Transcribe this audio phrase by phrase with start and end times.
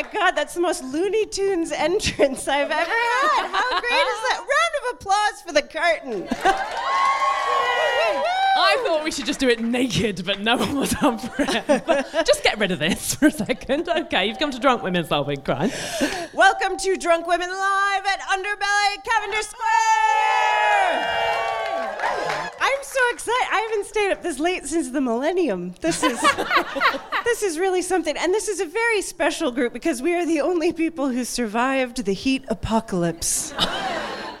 [0.00, 3.48] My god, that's the most Looney Tunes entrance I've ever had!
[3.48, 4.38] How great is that?
[4.38, 6.28] Round of applause for the curtain!
[8.60, 11.84] I thought we should just do it naked, but no one was up for it.
[11.84, 13.88] But just get rid of this for a second.
[13.88, 15.72] Okay, you've come to Drunk Women Solving Crime.
[16.32, 20.57] Welcome to Drunk Women Live at Underbelly Cavendish Square!
[22.88, 23.48] I'm so excited.
[23.52, 25.74] I haven't stayed up this late since the millennium.
[25.82, 26.18] This is
[27.24, 28.16] this is really something.
[28.16, 32.04] And this is a very special group because we are the only people who survived
[32.04, 33.52] the heat apocalypse.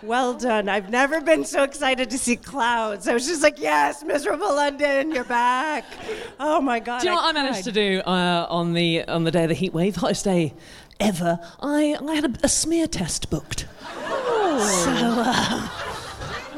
[0.00, 0.68] Well done.
[0.70, 3.08] I've never been so excited to see clouds.
[3.08, 5.84] I was just like, yes, miserable London, you're back.
[6.40, 7.00] Oh my God.
[7.00, 9.48] Do you know what I managed to do uh, on the on the day of
[9.48, 10.54] the heat wave, hottest day
[10.98, 11.40] ever?
[11.60, 13.66] I, I had a, a smear test booked.
[13.88, 15.68] So uh,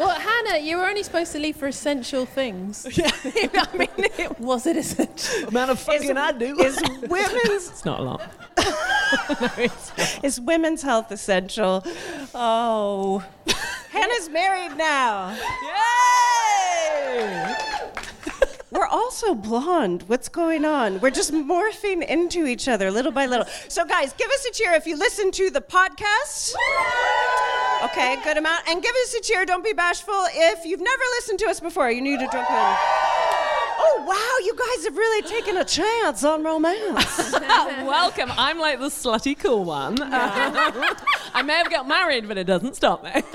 [0.00, 2.86] Well, Hannah, you were only supposed to leave for essential things.
[2.96, 3.10] yeah,
[3.54, 5.48] I mean, it Was it essential?
[5.48, 6.58] amount of fucking I do.
[6.58, 8.22] Is women's it's not a lot.
[10.24, 11.84] is women's health essential?
[12.34, 13.22] Oh.
[13.90, 15.32] Hannah's married now.
[15.32, 15.99] Yay!
[18.90, 20.02] Also blonde.
[20.08, 20.98] What's going on?
[21.00, 23.46] We're just morphing into each other little by little.
[23.68, 26.54] So, guys, give us a cheer if you listen to the podcast.
[27.84, 28.68] Okay, good amount.
[28.68, 29.46] And give us a cheer.
[29.46, 30.24] Don't be bashful.
[30.32, 32.76] If you've never listened to us before, you need to drunk women.
[33.82, 37.32] Oh, wow, you guys have really taken a chance on romance.
[37.32, 38.30] Welcome.
[38.32, 39.98] I'm like the slutty cool one.
[40.02, 43.12] I may have got married, but it doesn't stop me.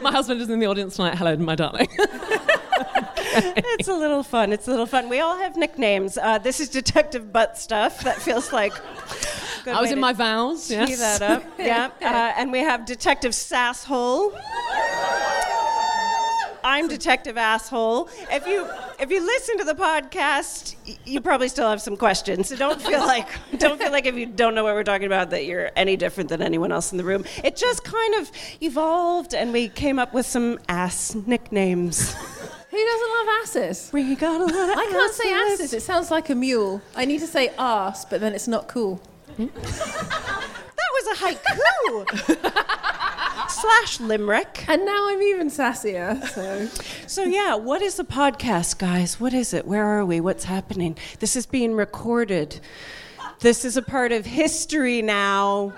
[0.00, 1.16] my husband is in the audience tonight.
[1.16, 1.88] Hello, my darling.
[3.34, 4.52] It's a little fun.
[4.52, 5.08] It's a little fun.
[5.08, 6.18] We all have nicknames.
[6.18, 8.02] Uh, this is Detective Butt Stuff.
[8.04, 8.72] That feels like.
[9.64, 10.68] good I was in my vows.
[10.68, 10.98] tee Yes.
[11.18, 11.44] that up.
[11.58, 11.90] Yeah.
[12.00, 12.04] Uh,
[12.38, 14.32] and we have Detective Sasshole.
[16.64, 18.08] I'm Detective Asshole.
[18.30, 18.68] If you
[19.00, 22.48] if you listen to the podcast, y- you probably still have some questions.
[22.50, 23.26] So don't feel like
[23.58, 26.28] don't feel like if you don't know what we're talking about that you're any different
[26.30, 27.24] than anyone else in the room.
[27.42, 28.30] It just kind of
[28.60, 32.14] evolved, and we came up with some ass nicknames.
[32.72, 33.90] Who doesn't love asses?
[33.92, 35.60] We got a lot of I can't say asses.
[35.60, 35.72] asses.
[35.74, 36.80] It sounds like a mule.
[36.96, 38.96] I need to say ass, but then it's not cool.
[39.36, 39.46] Hmm?
[40.74, 42.04] That was a haiku.
[43.50, 44.64] slash limerick.
[44.68, 46.22] And now I'm even sassier.
[46.28, 46.66] So
[47.06, 49.18] So, yeah, what is the podcast, guys?
[49.20, 49.66] What is it?
[49.66, 50.20] Where are we?
[50.20, 50.96] What's happening?
[51.20, 52.60] This is being recorded.
[53.42, 55.72] This is a part of history now.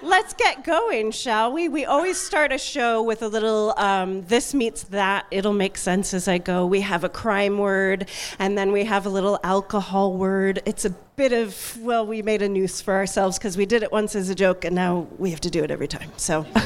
[0.00, 1.68] Let's get going, shall we?
[1.68, 5.26] We always start a show with a little um, this meets that.
[5.32, 6.64] It'll make sense as I go.
[6.64, 8.08] We have a crime word,
[8.38, 10.62] and then we have a little alcohol word.
[10.66, 13.92] It's a bit of, well, we made a noose for ourselves because we did it
[13.92, 16.10] once as a joke, and now we have to do it every time.
[16.16, 16.46] So.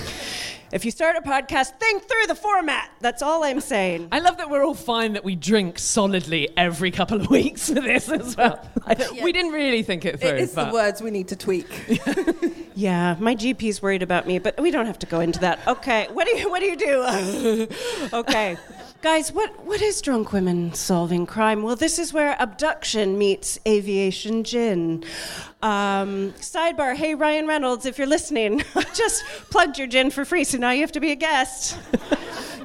[0.70, 2.90] If you start a podcast, think through the format.
[3.00, 4.08] That's all I'm saying.
[4.12, 7.80] I love that we're all fine that we drink solidly every couple of weeks for
[7.80, 8.60] this as well.
[9.22, 10.28] We didn't really think it through.
[10.28, 11.66] It's the words we need to tweak.
[12.78, 15.58] Yeah, my GP's worried about me, but we don't have to go into that.
[15.66, 17.68] Okay, what do you what do you do?
[18.12, 18.56] okay.
[19.00, 21.62] Guys, what, what is drunk women solving crime?
[21.62, 25.04] Well, this is where abduction meets aviation gin.
[25.62, 28.64] Um, sidebar, hey Ryan Reynolds, if you're listening,
[28.94, 31.78] just plugged your gin for free, so now you have to be a guest.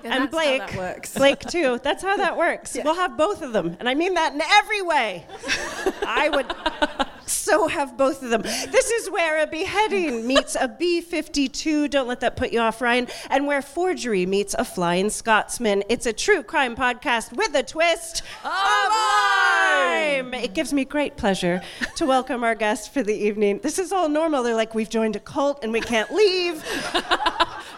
[0.04, 0.64] and Blake.
[1.16, 1.80] Blake too.
[1.84, 2.76] That's how that works.
[2.84, 5.28] We'll have both of them, and I mean that in every way.
[6.02, 6.48] I would
[7.26, 8.42] so have both of them.
[8.42, 11.88] This is where a beheading meets a B 52.
[11.88, 13.08] Don't let that put you off, Ryan.
[13.30, 15.84] And where forgery meets a flying Scotsman.
[15.90, 18.52] It's a true crime podcast with a twist of
[18.90, 20.34] lime.
[20.34, 21.62] It gives me great pleasure
[21.96, 23.60] to welcome our guest for the evening.
[23.62, 24.44] This is all normal.
[24.44, 26.64] They're like, we've joined a cult and we can't leave.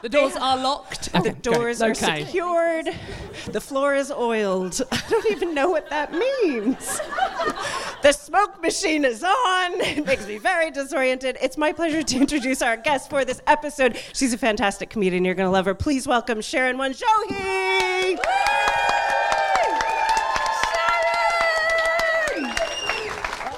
[0.05, 1.09] The doors are locked.
[1.25, 2.89] The oh, doors are secured.
[3.47, 4.79] The floor is oiled.
[4.91, 6.99] I don't even know what that means.
[8.03, 9.34] The smoke machine is on.
[9.77, 11.37] It makes me very disoriented.
[11.41, 13.97] It's my pleasure to introduce our guest for this episode.
[14.13, 15.25] She's a fantastic comedian.
[15.25, 15.75] You're going to love her.
[15.75, 18.17] Please welcome Sharon Wanjohi.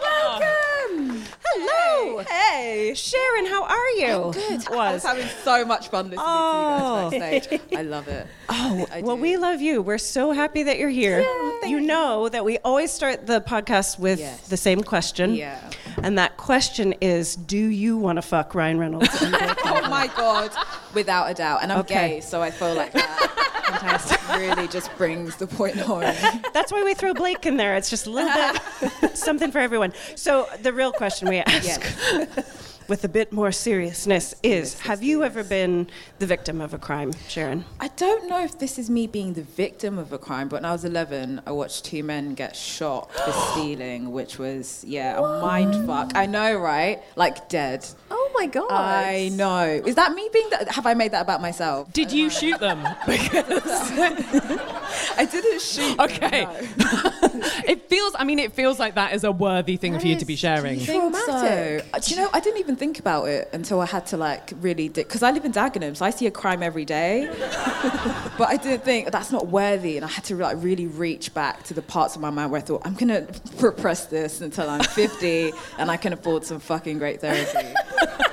[0.01, 1.23] Welcome.
[1.59, 2.19] Hello.
[2.23, 2.93] Hey.
[2.95, 4.31] Sharon, how are you?
[4.33, 4.67] Good.
[4.71, 4.93] I Was.
[4.93, 7.09] was having so much fun listening Oh.
[7.09, 7.61] to you guys backstage.
[7.73, 7.77] Oh.
[7.77, 8.27] I love it.
[8.49, 9.81] Oh, I well, we love you.
[9.81, 11.19] We're so happy that you're here.
[11.65, 14.47] you know that we always start the podcast with Yes.
[14.47, 15.35] the same question.
[15.35, 15.59] Yeah.
[16.01, 19.09] And that question is Do you want to fuck Ryan Reynolds?
[19.21, 20.51] Oh my god,
[20.93, 21.59] without a doubt.
[21.61, 22.07] And I'm Okay.
[22.15, 23.46] gay, so I feel like that
[24.37, 26.01] really just brings the point home.
[26.53, 27.75] That's why we throw Blake in there.
[27.75, 29.93] It's just a little bit something for everyone.
[30.15, 31.65] So, the real question we ask.
[31.65, 32.63] Yes.
[32.87, 35.89] With a bit more seriousness, is Have you ever been
[36.19, 37.65] the victim of a crime, Sharon?
[37.81, 40.65] I don't know if this is me being the victim of a crime, but when
[40.65, 45.21] I was 11, I watched two men get shot for stealing, which was, yeah, a
[45.41, 46.13] mind fuck.
[46.15, 47.01] I know, right?
[47.17, 47.85] Like dead.
[48.09, 48.71] Oh my god.
[48.71, 49.65] I know.
[49.85, 50.69] Is that me being that?
[50.71, 51.91] Have I made that about myself?
[51.91, 52.83] Did you shoot them?
[53.05, 53.43] because
[55.17, 55.97] I didn't shoot.
[55.97, 56.43] them, Okay.
[56.45, 56.53] no.
[57.67, 58.13] it feels.
[58.17, 60.79] I mean, it feels like that is a worthy thing for you to be sharing.
[60.79, 61.25] think so.
[61.25, 61.85] Traumatic.
[61.93, 64.53] Uh, Do you know, I didn't even think about it until I had to like
[64.61, 67.27] really, because I live in Dagenham, so I see a crime every day.
[68.37, 71.63] but I didn't think that's not worthy, and I had to like really reach back
[71.63, 73.27] to the parts of my mind where I thought I'm gonna
[73.59, 77.73] repress this until I'm 50 and I can afford some fucking great therapy.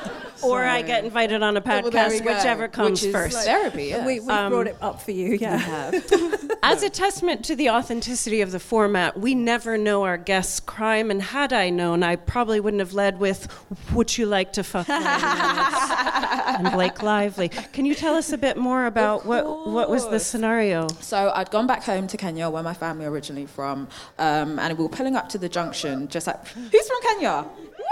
[0.45, 2.35] Or I get invited on a Well, podcast, go.
[2.35, 3.45] whichever comes Which first.
[3.45, 4.07] Therapy, yes.
[4.07, 5.91] we, we brought it up for you, yeah.
[6.63, 11.11] As a testament to the authenticity of the format, we never know our guest's crime,
[11.11, 13.49] and had I known, I probably wouldn't have led with
[13.93, 14.89] "Would you like to fuck
[16.55, 17.49] and Blake Lively.
[17.49, 20.89] Can you tell us a bit more about what what was the scenario?
[21.01, 24.77] So I'd gone back home to Kenya, where my family are originally from, um, and
[24.79, 27.45] we were pulling up to the junction, just like, who's from Kenya?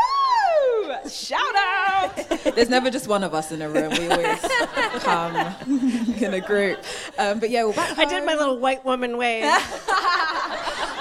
[0.03, 1.09] Woo!
[1.09, 2.17] Shout out!
[2.55, 3.91] There's never just one of us in a room.
[3.93, 4.41] We always
[5.01, 5.37] come
[6.21, 6.79] in a group.
[7.19, 9.45] Um, but yeah, we're back I did my little white woman wave.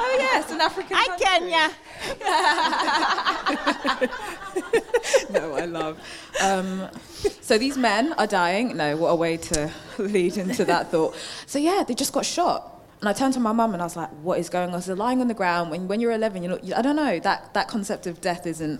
[0.03, 0.97] Oh yes, an African.
[0.99, 1.51] Hi, country.
[1.51, 1.71] Kenya.
[5.29, 5.99] no, I love.
[6.41, 6.89] Um,
[7.41, 8.75] so these men are dying.
[8.75, 11.15] No, what a way to lead into that thought.
[11.45, 12.70] So yeah, they just got shot.
[13.01, 14.87] And I turned to my mum and I was like, "What is going on?" So
[14.87, 15.71] they're lying on the ground.
[15.71, 18.45] When when you're 11, you're not, you, I don't know that that concept of death
[18.45, 18.79] isn't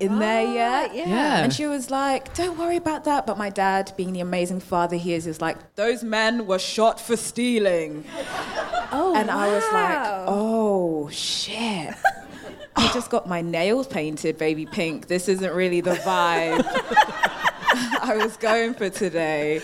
[0.00, 0.94] in there yet.
[0.96, 1.44] Yeah.
[1.44, 4.96] And she was like, "Don't worry about that." But my dad, being the amazing father
[4.96, 8.04] he is, is like, "Those men were shot for stealing."
[8.94, 11.94] Oh, And I was like, oh shit.
[12.76, 15.06] I just got my nails painted baby pink.
[15.06, 16.62] This isn't really the vibe
[18.02, 19.62] I was going for today.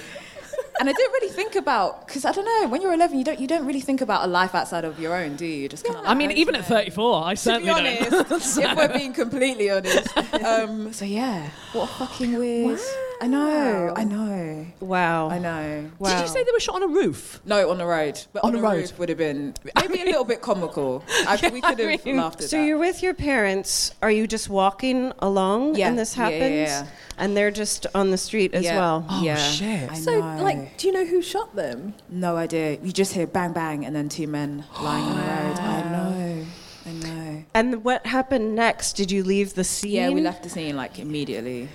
[0.80, 3.40] And I didn't really think about because I don't know when you're 11 you don't
[3.40, 5.62] you don't really think about a life outside of your own, do you?
[5.62, 6.04] You just kind of.
[6.06, 8.12] I mean, even at 34, I To be certainly don't.
[8.30, 10.08] honest, if we're being completely honest.
[10.44, 12.78] Um, so yeah, what a fucking weird.
[13.21, 15.29] I know, I know, Wow.
[15.29, 15.91] I know.
[15.99, 16.11] Wow.
[16.11, 17.41] Did you say they were shot on a roof?
[17.45, 18.21] No, on the road.
[18.33, 18.77] But On on, the the road.
[18.77, 21.03] roof would have been maybe a little bit comical.
[21.27, 22.65] I, we could have mean, laughed at So that.
[22.67, 23.93] you're with your parents.
[24.03, 26.55] Are you just walking along Yeah, and this yeah, yeah, happens?
[26.71, 26.87] yeah.
[27.19, 28.77] And they're just on the street as yeah.
[28.77, 29.05] well.
[29.11, 29.37] Oh, yeah.
[29.37, 29.91] shit.
[29.91, 30.43] I So, know.
[30.43, 31.95] like, do you know who shot them?
[32.09, 32.79] no idea.
[32.83, 35.59] You just hear bang bang and then two men lying on the road.
[35.59, 36.47] I know.
[36.87, 37.45] I know.
[37.55, 38.93] And what happened next?
[38.95, 39.91] Did you leave the scene?
[39.93, 41.69] Yeah, we left the scene like immediately.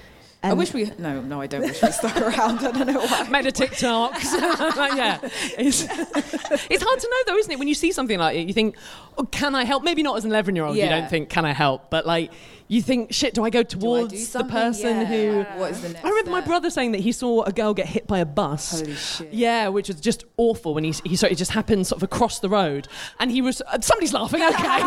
[0.43, 2.59] I wish we no no I don't wish we stuck around.
[2.59, 3.27] I don't know why.
[3.29, 4.13] Made a TikTok.
[4.23, 5.19] yeah.
[5.57, 7.59] It's, it's hard to know though, isn't it?
[7.59, 8.75] When you see something like it, you think,
[9.17, 9.83] oh, can I help?
[9.83, 11.89] Maybe not as an 11 year old, you don't think, can I help?
[11.89, 12.31] But like,
[12.67, 15.05] you think, shit, do I go I towards do the person Yeah.
[15.05, 15.59] who.
[15.59, 17.87] What is the next I remember my brother saying that he saw a girl get
[17.87, 18.79] hit by a bus.
[18.79, 19.31] Holy shit.
[19.33, 22.39] Yeah, which was just awful when he, he saw it just happened sort of across
[22.39, 22.87] the road.
[23.19, 24.79] And he was, uh, somebody's laughing, okay.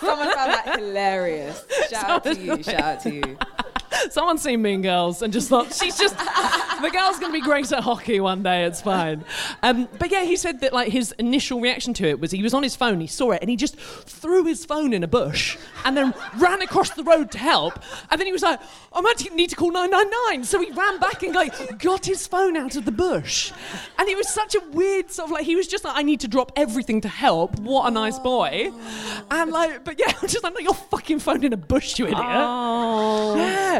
[0.00, 1.64] Someone found that hilarious.
[1.90, 2.62] Shout out to you.
[2.62, 3.38] Shout out to you.
[4.10, 7.70] Someone's seen Mean Girls and just thought she's just the girl's going to be great
[7.72, 8.64] at hockey one day.
[8.64, 9.24] It's fine.
[9.62, 12.54] Um, but yeah, he said that like his initial reaction to it was he was
[12.54, 15.56] on his phone, he saw it, and he just threw his phone in a bush
[15.84, 17.78] and then ran across the road to help.
[18.10, 18.60] And then he was like,
[18.92, 22.56] "I might need to call 999." So he ran back and like got his phone
[22.56, 23.52] out of the bush.
[23.98, 26.20] And it was such a weird sort of like he was just like, "I need
[26.20, 28.70] to drop everything to help." What a nice boy.
[29.30, 32.06] And like, but yeah, I'm just like, "Not your fucking phone in a bush, you
[32.06, 33.36] idiot." Oh.
[33.36, 33.75] Yeah.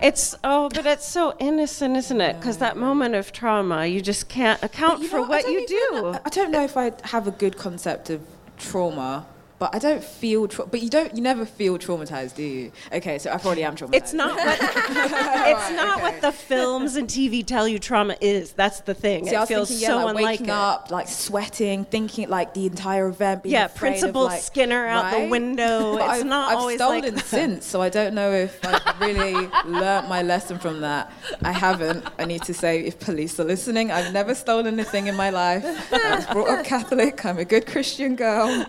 [0.00, 2.34] It's oh, but it's so innocent, isn't it?
[2.38, 5.60] Because that moment of trauma, you just can't account You for know, I what you
[5.60, 6.18] even- do.
[6.24, 8.20] I don't know if I have a good concept of
[8.58, 9.26] trauma,
[9.58, 10.46] but I don't feel.
[10.48, 11.14] Tra- but you don't.
[11.16, 12.72] You never feel traumatized, do you?
[12.92, 13.94] Okay, so I probably am traumatized.
[13.94, 18.52] It's not what it's not what the films and TV tell you trauma is.
[18.52, 19.26] That's the thing.
[19.26, 20.50] See, it feels thinking, yeah, so like unlike waking it.
[20.52, 23.42] up, like sweating, thinking like the entire event.
[23.42, 25.96] Being Yeah, afraid of, Principal like- Skinner out the window.
[25.96, 29.00] But It's I've, not I've always stolen like since, so I don't know if I've
[29.00, 31.12] really learnt my lesson from that.
[31.42, 32.04] I haven't.
[32.18, 35.30] I need to say, if police are listening, I've never stolen a thing in my
[35.30, 35.64] life.
[35.92, 37.24] I was brought up Catholic.
[37.24, 38.66] I'm a good Christian girl.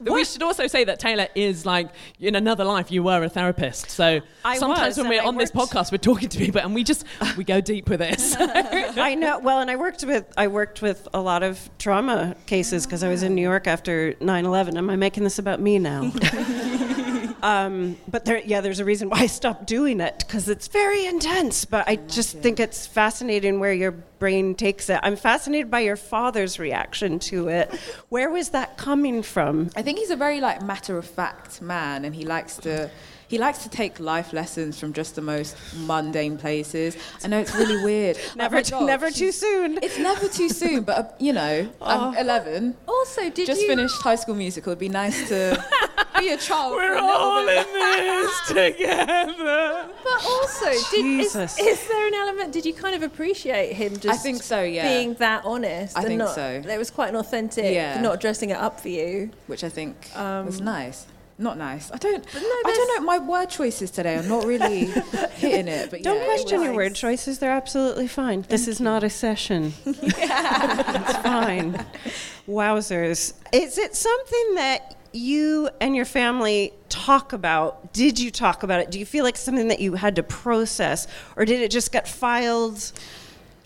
[0.00, 3.90] We should also say that Taylor is like in another life you were a therapist.
[3.90, 6.74] So I sometimes was, when we're I on this podcast we're talking to people and
[6.74, 7.04] we just
[7.36, 8.36] we go deep with this.
[8.38, 9.38] I know.
[9.38, 13.08] Well, and I worked with I worked with a lot of trauma cases because I
[13.08, 14.76] was in New York after 9/11.
[14.76, 16.10] Am I making this about me now?
[17.46, 21.06] um, but there, yeah, there's a reason why I stopped doing it because it's very
[21.06, 21.64] intense.
[21.64, 24.98] But I just think it's fascinating where your brain takes it.
[25.04, 27.72] I'm fascinated by your father's reaction to it.
[28.08, 29.70] Where was that coming from?
[29.76, 32.90] I think he's a very like matter of fact man, and he likes to
[33.28, 36.96] he likes to take life lessons from just the most mundane places.
[37.24, 38.16] I know it's really weird.
[38.16, 39.78] Like, Never, my t- never too soon.
[39.82, 42.76] It's never too soon, but uh, you know, I'm 11.
[42.86, 43.68] Also, did you Just you?
[43.68, 44.72] finished High School Musical.
[44.72, 45.62] It'd be nice to
[46.18, 46.72] be a child.
[46.72, 49.88] we're all in this together.
[50.04, 52.52] But also, did, is, is there an element?
[52.52, 54.08] Did you kind of appreciate him just?
[54.08, 54.88] I think so, yeah.
[54.88, 55.96] Being that honest.
[55.96, 56.62] I and think not, so.
[56.66, 57.72] It was quite an authentic.
[57.74, 58.00] Yeah.
[58.00, 59.30] Not dressing it up for you.
[59.46, 61.06] which I think Um, was nice.
[61.38, 61.92] Not nice.
[61.92, 62.24] I don't.
[62.34, 63.04] no, I don't know.
[63.06, 64.86] My word choices today are not really
[65.34, 65.90] hitting it.
[65.90, 67.40] But Don't yeah, question your word choices.
[67.40, 68.46] They're absolutely fine.
[68.48, 69.74] this is not a session.
[69.84, 71.84] it's fine.
[72.48, 73.34] Wowzers.
[73.52, 77.92] Is it something that you and your family talk about?
[77.92, 78.90] Did you talk about it?
[78.90, 81.06] Do you feel like something that you had to process?
[81.36, 82.92] Or did it just get filed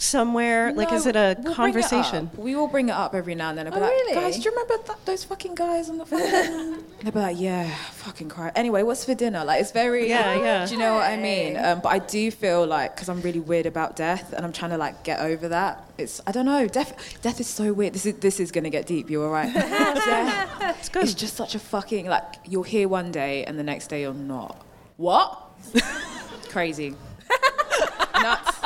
[0.00, 0.72] somewhere?
[0.72, 2.30] like, is it a we'll bring it conversation?
[2.36, 3.66] We all bring it up every now and then.
[3.66, 4.14] I'll be Oh, like, really?
[4.14, 6.84] guys, do you remember that, those fucking guys on the phone?
[7.02, 8.50] they'll be like, yeah, fucking cry.
[8.54, 9.44] Anyway, what's for dinner?
[9.44, 10.66] Like, it's very, Yeah, yeah.
[10.66, 11.56] Do you know what I mean?
[11.56, 14.70] Um, but I do feel like, because I'm really weird about death and I'm trying
[14.72, 15.84] to like get over that.
[15.98, 17.92] It's, I don't know, death, death is so weird.
[17.92, 19.10] This is, this is going to get deep.
[19.10, 19.52] You all right?
[19.54, 20.76] yeah.
[20.78, 21.04] It's good.
[21.04, 24.14] It's just such a fucking, like, you're here one day and the next day you're
[24.14, 24.64] not.
[24.96, 25.38] What?
[26.48, 26.94] Crazy.
[28.14, 28.58] Nuts.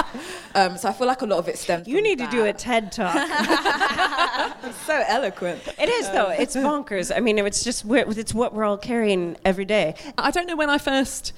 [0.54, 2.42] Um, so I feel like a lot of it stems You from need to do
[2.42, 2.58] a that.
[2.58, 3.14] TED talk.
[4.86, 5.60] so eloquent.
[5.78, 6.28] it is though.
[6.30, 7.14] It's bonkers.
[7.14, 9.94] I mean, it's just it's what we're all carrying every day.
[10.16, 11.32] I don't know when I first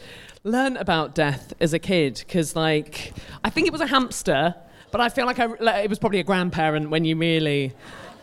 [0.44, 4.54] learned about death as a kid because, like, I think it was a hamster,
[4.90, 7.74] but I feel like, I, like it was probably a grandparent when you really.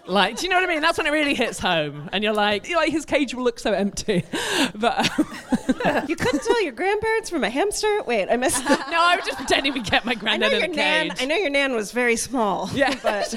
[0.05, 0.81] Like, do you know what I mean?
[0.81, 3.60] That's when it really hits home, and you're like, you're like his cage will look
[3.60, 4.24] so empty.
[4.75, 8.01] But um, You couldn't tell your grandparents from a hamster.
[8.03, 8.63] Wait, I missed.
[8.63, 11.12] No, I was just pretending we get my I know granddad your in a nan.
[11.19, 12.69] I know your nan was very small.
[12.74, 12.95] Yeah.
[13.03, 13.33] but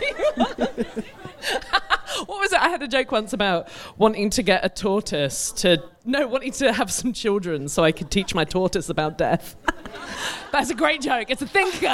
[2.26, 2.60] what was it?
[2.60, 3.68] I had a joke once about
[3.98, 8.10] wanting to get a tortoise to no, wanting to have some children so I could
[8.10, 9.56] teach my tortoise about death.
[10.52, 11.30] That's a great joke.
[11.30, 11.86] It's a thinker,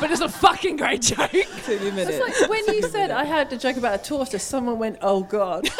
[0.00, 1.30] but it's a fucking great joke.
[1.34, 5.22] It's like when you said I had a joke about a tortoise, someone went, "Oh
[5.22, 5.64] God."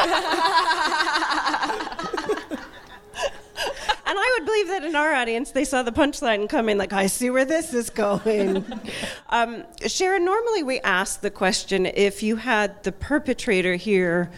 [4.06, 6.78] and I would believe that in our audience they saw the punchline coming.
[6.78, 8.64] Like, I see where this is going.
[9.30, 14.30] um, Sharon, normally we ask the question: if you had the perpetrator here,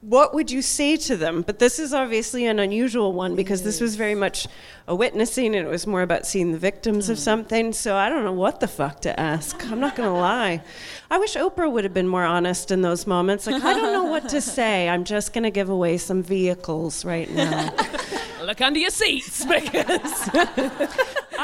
[0.00, 1.42] what would you say to them?
[1.42, 4.46] But this is obviously an unusual one because this was very much
[4.86, 7.20] a witnessing and it was more about seeing the victims of mm.
[7.20, 7.72] something.
[7.72, 9.64] So I don't know what the fuck to ask.
[9.70, 10.62] I'm not going to lie.
[11.10, 13.46] I wish Oprah would have been more honest in those moments.
[13.46, 14.88] Like, I don't know what to say.
[14.88, 17.74] I'm just going to give away some vehicles right now.
[18.42, 19.88] Look under your seats because.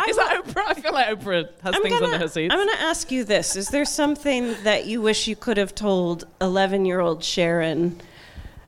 [0.08, 0.64] Is that Oprah?
[0.66, 2.52] I feel like Oprah has things gonna, under her seats.
[2.52, 3.56] I'm going to ask you this.
[3.56, 8.00] Is there something that you wish you could have told 11 year old Sharon?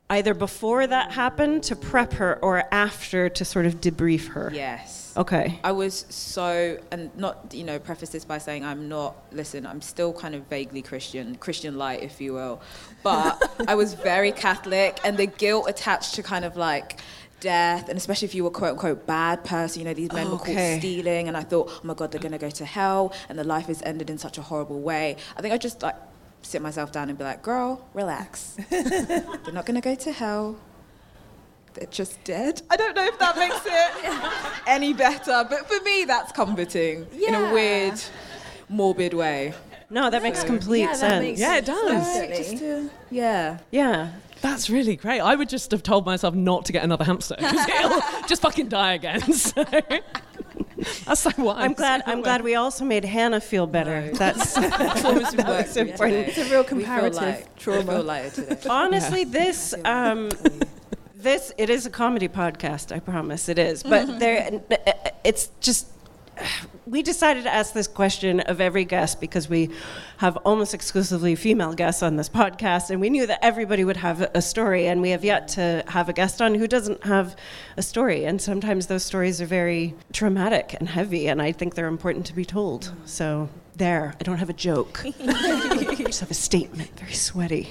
[0.09, 4.51] Either before that happened to prep her or after to sort of debrief her.
[4.53, 5.13] Yes.
[5.17, 5.59] Okay.
[5.63, 9.81] I was so, and not, you know, preface this by saying I'm not, listen, I'm
[9.81, 12.61] still kind of vaguely Christian, Christian light, if you will.
[13.01, 16.99] But I was very Catholic, and the guilt attached to kind of like,
[17.41, 20.35] Death, and especially if you were quote unquote bad person, you know, these men were
[20.35, 20.53] Okay.
[20.73, 23.45] caught stealing, and I thought, oh my God, they're gonna go to hell, and their
[23.45, 25.17] life has ended in such a horrible way.
[25.37, 25.95] I think I just like
[26.45, 28.57] sit myself down and be like, girl, relax.
[28.69, 30.55] they're not gonna go to hell.
[31.73, 32.61] They're just dead.
[32.69, 37.35] I don't know if that makes it any better, but for me, that's comforting in
[37.35, 37.99] a weird,
[38.69, 39.53] morbid way.
[39.89, 41.21] No, that makes complete Yeah, sense.
[41.23, 41.91] makes Yeah, it does.
[41.91, 42.37] Definitely.
[42.37, 43.57] Just to, yeah.
[43.71, 44.11] yeah.
[44.41, 45.19] That's really great.
[45.19, 48.69] I would just have told myself not to get another hamster because it'll just fucking
[48.69, 49.21] die again.
[49.33, 49.63] So
[51.05, 51.63] that's so wise.
[51.63, 52.03] I'm glad.
[52.05, 54.11] I'm glad we also made Hannah feel better.
[54.11, 56.27] That's that was important.
[56.27, 57.79] It's a real comparative trauma.
[57.79, 58.69] I feel lighter today.
[58.69, 60.29] Honestly, this um,
[61.15, 62.93] this it is a comedy podcast.
[62.93, 63.83] I promise it is.
[63.83, 64.61] But there,
[65.23, 65.87] it's just
[66.85, 69.69] we decided to ask this question of every guest because we
[70.17, 74.21] have almost exclusively female guests on this podcast, and we knew that everybody would have
[74.33, 77.35] a story, and we have yet to have a guest on who doesn't have
[77.77, 81.87] a story, and sometimes those stories are very traumatic and heavy, and I think they're
[81.87, 82.93] important to be told.
[83.05, 85.03] So there, I don't have a joke.
[85.19, 87.69] I just have a statement, very sweaty,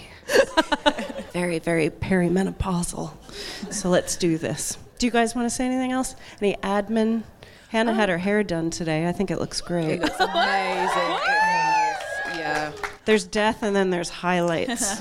[1.33, 3.13] very, very perimenopausal.
[3.73, 4.77] So let's do this.
[4.99, 6.15] Do you guys want to say anything else?
[6.41, 7.25] Any admin?
[7.75, 9.09] Hannah had her hair done today.
[9.09, 9.95] I think it looks great.
[9.95, 11.11] It looks amazing.
[11.11, 12.71] It was, yeah.
[13.05, 15.01] There's death and then there's highlights.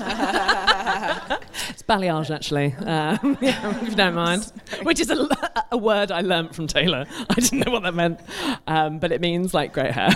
[1.70, 4.52] It's balayage, actually, um, yeah, if you don't mind.
[4.82, 5.26] Which is a,
[5.70, 7.06] a word I learnt from Taylor.
[7.30, 8.20] I didn't know what that meant,
[8.66, 10.10] um, but it means like great hair.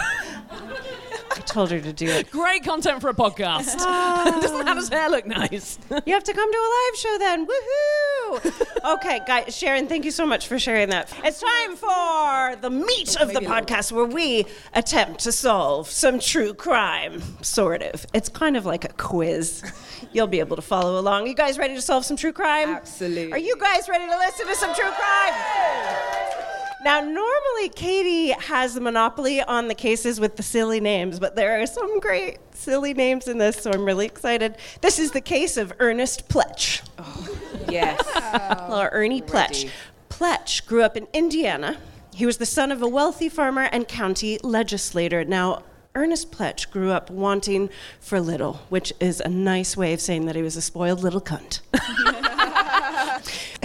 [1.49, 2.31] I told her to do it.
[2.31, 3.77] great content for a podcast.
[3.91, 4.39] Ah.
[4.41, 5.79] Doesn't Hannah's hair look nice?
[6.05, 7.47] You have to come to a live show then.
[7.47, 8.95] Woohoo!
[8.95, 11.13] Okay, guys, Sharon, thank you so much for sharing that.
[11.25, 16.53] It's time for the meat of the podcast where we attempt to solve some true
[16.53, 18.05] crime, sort of.
[18.13, 19.63] It's kind of like a quiz.
[20.13, 21.27] You'll be able to follow along.
[21.29, 22.69] You guys ready to solve some true crime?
[22.71, 23.33] Absolutely.
[23.33, 26.45] Are you guys ready to listen to some true crime?
[26.85, 31.61] Now, normally Katie has the monopoly on the cases with the silly names, but there
[31.61, 34.57] are some great silly names in this, so I'm really excited.
[34.81, 36.83] This is the case of Ernest Pletch.
[36.99, 37.39] Oh,
[37.69, 38.01] yes.
[38.71, 39.69] Or Ernie Pletch.
[40.09, 41.79] Pletch grew up in Indiana.
[42.15, 45.25] He was the son of a wealthy farmer and county legislator.
[45.25, 45.63] Now,
[45.95, 50.37] Ernest Pletch grew up wanting for little, which is a nice way of saying that
[50.37, 51.61] he was a spoiled little cunt.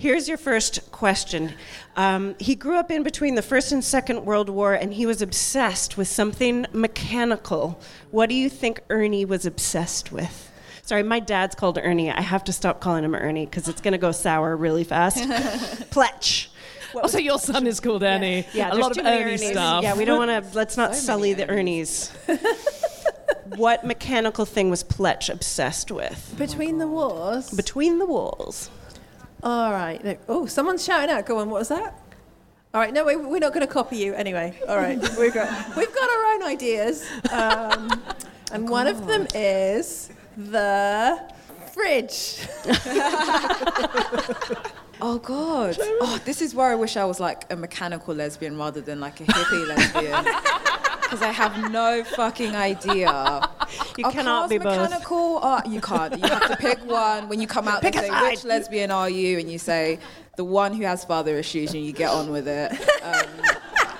[0.00, 1.52] Here's your first question.
[1.94, 5.20] Um, he grew up in between the First and Second World War, and he was
[5.20, 7.78] obsessed with something mechanical.
[8.10, 10.50] What do you think Ernie was obsessed with?
[10.84, 12.10] Sorry, my dad's called Ernie.
[12.10, 15.18] I have to stop calling him Ernie because it's going to go sour really fast.
[15.90, 16.46] Pletch.
[16.94, 18.46] Also, your son is called Ernie.
[18.54, 19.50] Yeah, a lot of Ernie Ernies.
[19.50, 19.82] stuff.
[19.82, 20.50] Yeah, we don't want to.
[20.56, 22.10] Let's not sully the Ernies.
[23.58, 26.34] what mechanical thing was Pletch obsessed with?
[26.38, 27.50] Between the wars.
[27.50, 28.70] Between the walls.
[29.42, 30.20] All right.
[30.28, 31.26] Oh, someone's shouting out.
[31.26, 31.48] Go on.
[31.48, 31.98] What was that?
[32.74, 32.92] All right.
[32.92, 34.58] No, we, we're not going to copy you anyway.
[34.68, 34.98] All right.
[35.18, 38.02] We've got we've got our own ideas, um,
[38.52, 41.32] and one of them is the
[41.72, 42.46] fridge.
[45.02, 45.76] Oh God.
[46.00, 49.20] Oh, this is where I wish I was like a mechanical lesbian rather than like
[49.20, 50.24] a hippie lesbian.
[51.02, 53.48] Because I have no fucking idea.
[53.98, 54.78] You Are cannot be both.
[54.78, 55.40] mechanical?
[55.42, 56.16] Oh, you can't.
[56.16, 57.28] You have to pick one.
[57.28, 59.38] When you come out, Pick they say, which lesbian are you?
[59.40, 59.98] And you say,
[60.36, 62.72] the one who has father issues, and you get on with it.
[63.02, 63.26] Um,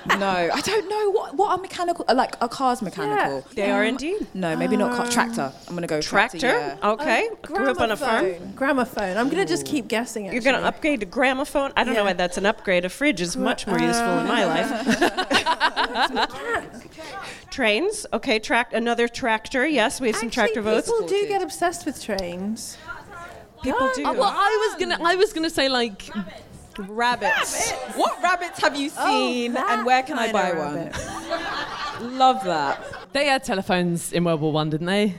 [0.06, 1.10] no, I don't know.
[1.10, 2.04] What, what are mechanical?
[2.08, 3.44] uh, Like, a cars mechanical?
[3.54, 4.26] They um, are indeed.
[4.34, 5.06] No, maybe not car.
[5.08, 5.52] Tractor.
[5.66, 6.38] I'm going to go tractor.
[6.38, 6.78] Tractor?
[6.82, 6.90] yeah.
[6.90, 7.28] Okay.
[7.28, 8.24] Um, Grew up on a farm.
[8.24, 8.54] Gramophone.
[8.54, 9.16] Gramophone.
[9.16, 10.26] I'm going to just keep guessing.
[10.26, 10.34] Actually.
[10.36, 11.72] You're going to upgrade to gramophone?
[11.76, 12.84] I don't know why that's an upgrade.
[12.84, 14.70] A fridge is much more useful in my life.
[17.50, 18.06] Trains.
[18.12, 19.66] Okay, track another tractor.
[19.66, 20.90] Yes, we have some Actually, tractor votes.
[20.90, 22.78] People do get obsessed with trains.
[23.62, 24.04] People do.
[24.06, 26.08] Oh, well, I was gonna, I was gonna say like
[26.88, 27.70] Rabbits.
[27.96, 32.18] What rabbits have you seen that and where can I buy one?
[32.18, 32.82] Love that.
[33.12, 35.14] They had telephones in World War One, didn't they?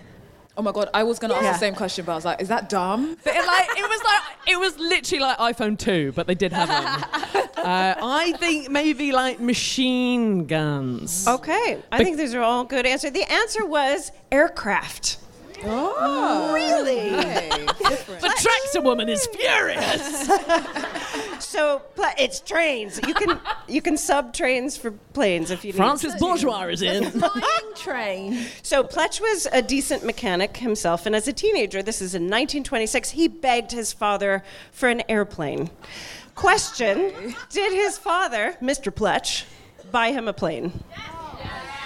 [0.58, 2.50] Oh my god, I was gonna ask the same question, but I was like, is
[2.50, 3.18] that dumb?
[3.24, 6.68] They- like it was like it was literally like iPhone two, but they did have
[6.68, 7.50] them.
[7.58, 11.28] uh, I think maybe like machine guns.
[11.28, 13.12] Okay, I think these are all good answers.
[13.12, 15.18] The answer was aircraft.
[15.66, 17.10] Oh, Really?
[18.22, 20.30] The tractor woman is furious.
[21.40, 23.00] So pla- it's trains.
[23.06, 25.78] You can you can sub trains for planes if you need.
[25.78, 27.10] Francis Bourgeois is in.
[27.12, 28.46] Flying train.
[28.62, 33.10] So Pletch was a decent mechanic himself, and as a teenager, this is in 1926,
[33.10, 35.72] he begged his father for an airplane.
[36.36, 37.12] Question:
[37.50, 38.92] Did his father, Mr.
[38.94, 39.44] Pletch,
[39.92, 40.84] buy him a plane?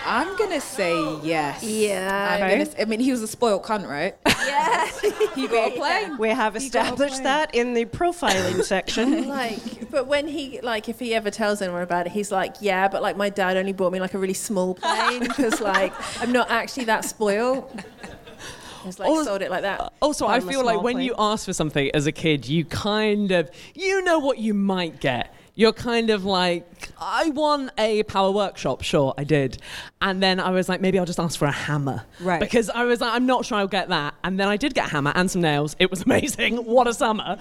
[0.05, 1.63] I'm gonna say yes.
[1.63, 2.29] Yeah.
[2.33, 4.15] I'm gonna s- I mean, he was a spoiled cunt, right?
[4.25, 4.89] Yeah.
[5.35, 6.17] He got a plane.
[6.17, 9.27] We have established that in the profiling section.
[9.27, 12.87] like, but when he like, if he ever tells anyone about it, he's like, yeah,
[12.87, 16.31] but like my dad only bought me like a really small plane because like I'm
[16.31, 17.69] not actually that spoiled.
[18.85, 19.91] He's like sold it like that.
[20.01, 21.05] Also, I From feel like small when plane.
[21.07, 24.99] you ask for something as a kid, you kind of you know what you might
[25.01, 25.33] get.
[25.57, 28.83] You're kind of like, I want a power workshop.
[28.83, 29.57] Sure, I did.
[30.01, 32.03] And then I was like, maybe I'll just ask for a hammer.
[32.19, 32.41] Right.
[32.41, 34.15] Because I was like, I'm not sure I'll get that.
[34.23, 35.75] And then I did get a hammer and some nails.
[35.79, 36.57] It was amazing.
[36.57, 37.37] what a summer.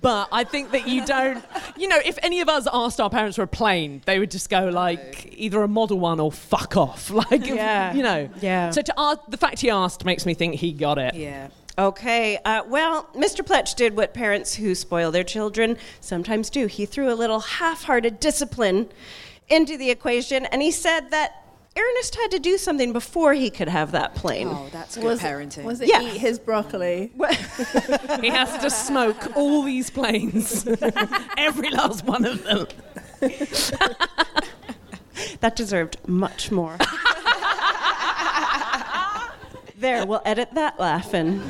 [0.00, 1.44] But I think that you don't,
[1.76, 4.48] you know, if any of us asked our parents for a plane, they would just
[4.48, 7.10] go like either a model one or fuck off.
[7.18, 7.92] Like, Yeah.
[7.92, 8.30] you know.
[8.40, 8.70] Yeah.
[8.70, 11.14] So to ask, the fact he asked makes me think he got it.
[11.14, 11.48] Yeah.
[11.78, 13.46] Okay, uh, well, Mr.
[13.46, 16.66] Pletch did what parents who spoil their children sometimes do.
[16.66, 18.88] He threw a little half hearted discipline
[19.48, 21.44] into the equation, and he said that
[21.78, 24.48] Ernest had to do something before he could have that plane.
[24.48, 25.62] Oh, that's good Was parenting.
[25.62, 26.02] Was it Yeah.
[26.02, 27.12] eat his broccoli?
[28.20, 30.66] He has to smoke all these planes,
[31.36, 32.66] every last one of them.
[35.40, 36.76] That deserved much more.
[39.76, 41.40] there, we'll edit that laughing.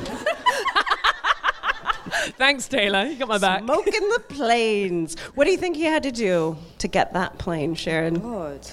[2.39, 3.03] Thanks, Taylor.
[3.03, 3.63] You got my back.
[3.63, 5.19] Smoking the planes.
[5.35, 8.21] What do you think he had to do to get that plane, Sharon?
[8.21, 8.65] God.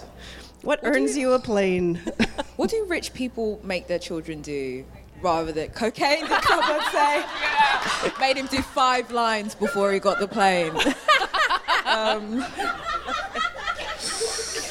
[0.62, 2.00] What earns you a plane?
[2.57, 4.87] What do rich people make their children do?
[5.20, 7.22] Rather than cocaine, The did someone say?
[8.20, 10.72] Made him do five lines before he got the plane.
[11.87, 12.44] Um,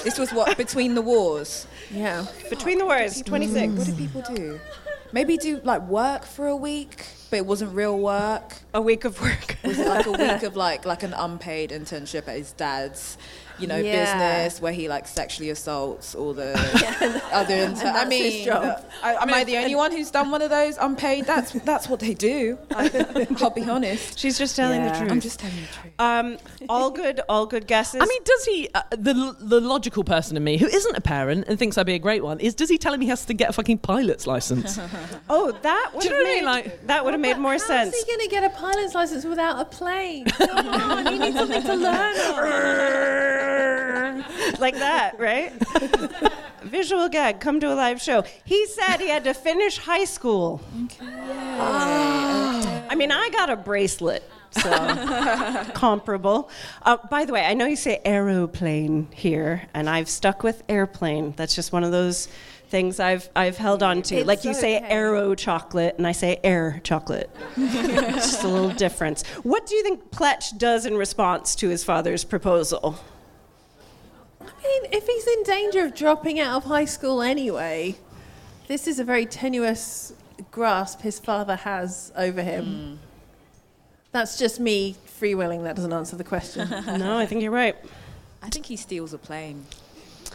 [0.04, 1.66] this was what between the wars.
[1.90, 2.26] Yeah.
[2.50, 3.74] Between the wars, 26.
[3.74, 4.60] What did people do?
[5.16, 8.54] Maybe do like work for a week, but it wasn't real work.
[8.74, 9.56] A week of work.
[9.64, 13.18] Was it like a week of like like an unpaid internship at his dad's,
[13.60, 14.42] you know, Yeah.
[14.44, 16.54] business where he like sexually assaults all the
[17.32, 17.82] other interns?
[17.82, 18.84] I that's his mean, job.
[19.04, 21.26] I, am I the only one who's done one of those unpaid?
[21.26, 22.58] That's that's what they do.
[22.72, 24.20] I, I'll be honest.
[24.20, 25.12] She's just telling the truth.
[25.12, 25.94] I'm just telling the truth.
[26.00, 26.38] Um,
[26.70, 28.02] all good, all good guesses.
[28.02, 31.46] I mean, does he, uh, the, the logical person in me who isn't a parent
[31.48, 33.34] and thinks I'd be a great one, is does he tell him he has to
[33.34, 34.80] get a fucking pilot's license?
[35.30, 36.46] oh, that would Do you have know what I made mean?
[36.46, 37.94] Like- that would have made more How's sense.
[37.96, 40.26] How's he going to get a pilot's license without a plane?
[40.26, 43.45] Come on, you need something to learn on.
[44.60, 45.54] like that, right?
[46.64, 47.40] Visual gag.
[47.40, 48.24] Come to a live show.
[48.44, 50.62] He said he had to finish high school.
[50.86, 51.06] Okay.
[52.90, 54.30] I mean, I got a bracelet.
[54.52, 54.72] So
[55.74, 56.50] comparable.
[56.82, 61.34] Uh, by the way, I know you say aeroplane here, and I've stuck with airplane.
[61.36, 62.30] That's just one of those
[62.70, 64.16] things I've I've held on to.
[64.16, 64.88] It's like you say okay.
[64.88, 67.30] aero chocolate, and I say air chocolate.
[67.58, 69.26] it's just a little difference.
[69.44, 72.98] What do you think Pletch does in response to his father's proposal?
[74.66, 77.96] I mean, if he's in danger of dropping out of high school anyway,
[78.68, 80.14] this is a very tenuous
[80.52, 82.66] grasp his father has over him.
[82.66, 82.96] Hmm.
[84.12, 85.64] That's just me freewheeling.
[85.64, 86.68] That doesn't answer the question.
[86.98, 87.76] No, I think you're right.
[88.42, 89.66] I think he steals a plane.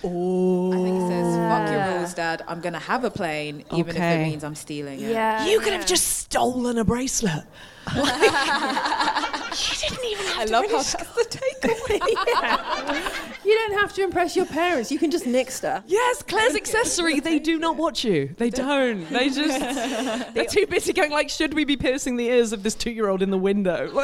[0.04, 0.72] Oh.
[0.72, 2.42] I think he says, "Fuck your rules, Dad.
[2.46, 5.46] I'm gonna have a plane, even if it means I'm stealing it." yeah.
[5.46, 7.44] you could have just stolen a bracelet.
[9.52, 13.26] you didn't even have I to love really how that's the takeaway.
[13.44, 14.92] You don't have to impress your parents.
[14.92, 15.82] You can just nick stuff.
[15.86, 17.20] Yes, Claire's accessory.
[17.20, 18.34] They do not watch you.
[18.36, 19.08] They don't.
[19.08, 22.74] They just they're too busy going like, should we be piercing the ears of this
[22.74, 23.90] two-year-old in the window?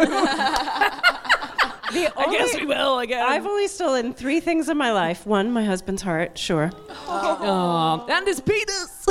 [1.89, 2.95] I guess we will.
[2.97, 3.25] I guess.
[3.29, 5.27] I've only stolen three things in my life.
[5.27, 6.73] One, my husband's heart, sure.
[7.07, 9.07] Aw, and his penis.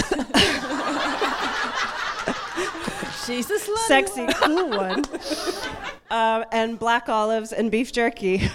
[3.26, 3.88] She's a slut.
[3.88, 5.04] Sexy, cool one.
[6.12, 8.50] Um, and black olives and beef jerky.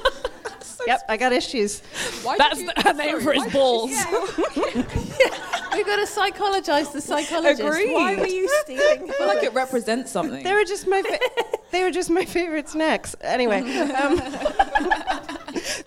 [0.86, 1.80] yep, I got issues.
[2.22, 3.90] Why That's did the, her name for his balls.
[5.74, 7.60] We've got to psychologize the psychologist.
[7.60, 7.92] Agree.
[7.92, 9.10] Why were you stealing?
[9.10, 10.42] I feel like it represents something.
[10.42, 11.02] They were just my.
[11.02, 11.18] Fa-
[11.70, 13.14] They were just my favorite snacks.
[13.20, 13.60] Anyway,
[13.92, 14.16] um,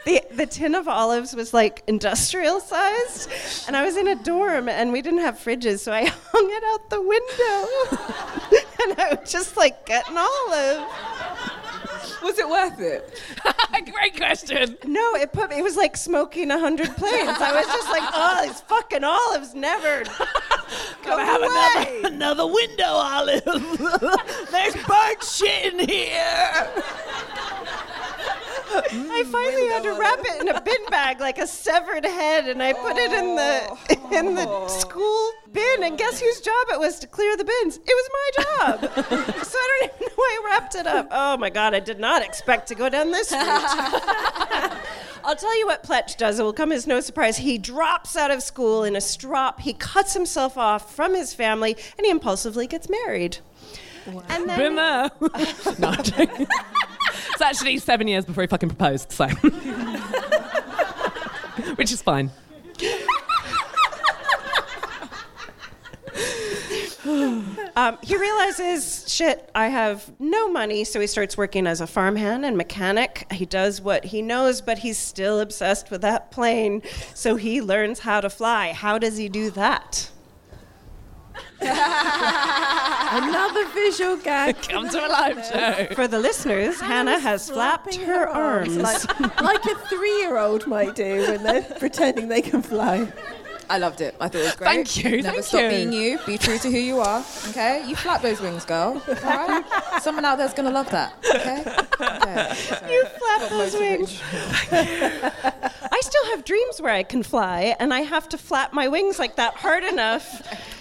[0.06, 3.30] the the tin of olives was like industrial sized,
[3.68, 6.64] and I was in a dorm and we didn't have fridges, so I hung it
[6.72, 10.88] out the window, and I would just like get an olive.
[12.24, 13.20] Was it worth it?
[13.92, 14.78] Great question.
[14.86, 17.38] No, it put it was like smoking a hundred planes.
[17.40, 20.04] I was just like, oh, these fucking olives never
[21.04, 22.00] go have away.
[22.08, 23.44] another, another window olive.
[24.52, 26.70] There's bird shit in here.
[28.92, 32.62] I finally had to wrap it in a bin bag like a severed head, and
[32.62, 35.84] I put it in the in the school bin.
[35.84, 37.78] And guess whose job it was to clear the bins?
[37.78, 38.82] It was my job.
[39.44, 41.08] so I don't even know why I wrapped it up.
[41.12, 44.82] Oh my god, I did not expect to go down this route.
[45.24, 46.40] I'll tell you what Pletch does.
[46.40, 47.38] It will come as no surprise.
[47.38, 49.62] He drops out of school in a strop.
[49.62, 53.38] He cuts himself off from his family, and he impulsively gets married.
[54.30, 55.10] And then Been there.
[55.80, 56.48] no, I'm joking.
[57.32, 59.28] It's actually seven years before he fucking proposed, so.
[61.76, 62.32] Which is fine.
[67.76, 72.46] Um, he realizes, shit, I have no money, so he starts working as a farmhand
[72.46, 73.26] and mechanic.
[73.32, 76.84] He does what he knows, but he's still obsessed with that plane,
[77.14, 78.74] so he learns how to fly.
[78.74, 80.12] How does he do that?
[83.14, 84.62] Another visual gag.
[84.70, 85.96] Come to a live show.
[85.96, 88.78] For the listeners, Hannah has flapped Flapping her arms.
[88.78, 93.12] like, like a three-year-old might do when they're pretending they can fly.
[93.72, 94.16] I loved it.
[94.20, 94.68] I thought it was great.
[94.68, 95.70] Thank you, Never thank stop you.
[95.70, 96.20] being you.
[96.26, 97.24] Be true to who you are.
[97.52, 97.86] Okay.
[97.88, 99.02] You flap those wings, girl.
[99.08, 99.64] All right.
[100.02, 101.14] Someone out there's gonna love that.
[101.34, 101.62] Okay.
[101.62, 102.92] okay.
[102.92, 104.22] you flap those wings.
[104.74, 109.20] I still have dreams where I can fly, and I have to flap my wings
[109.20, 110.26] like that hard enough.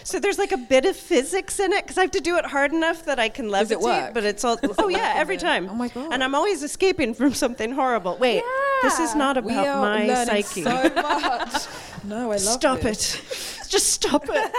[0.02, 2.44] So there's like a bit of physics in it because I have to do it
[2.46, 3.60] hard enough that I can levitate.
[3.60, 4.14] Does it work?
[4.14, 4.58] But it's all.
[4.78, 5.68] oh yeah, every time.
[5.70, 6.12] Oh my God.
[6.12, 8.16] And I'm always escaping from something horrible.
[8.18, 8.42] Wait,
[8.82, 10.62] this is not about We are my learning psyche.
[10.64, 11.66] so much.
[12.04, 12.40] No, I love it.
[12.40, 13.14] Stop this.
[13.14, 13.68] it.
[13.70, 14.52] Just stop it.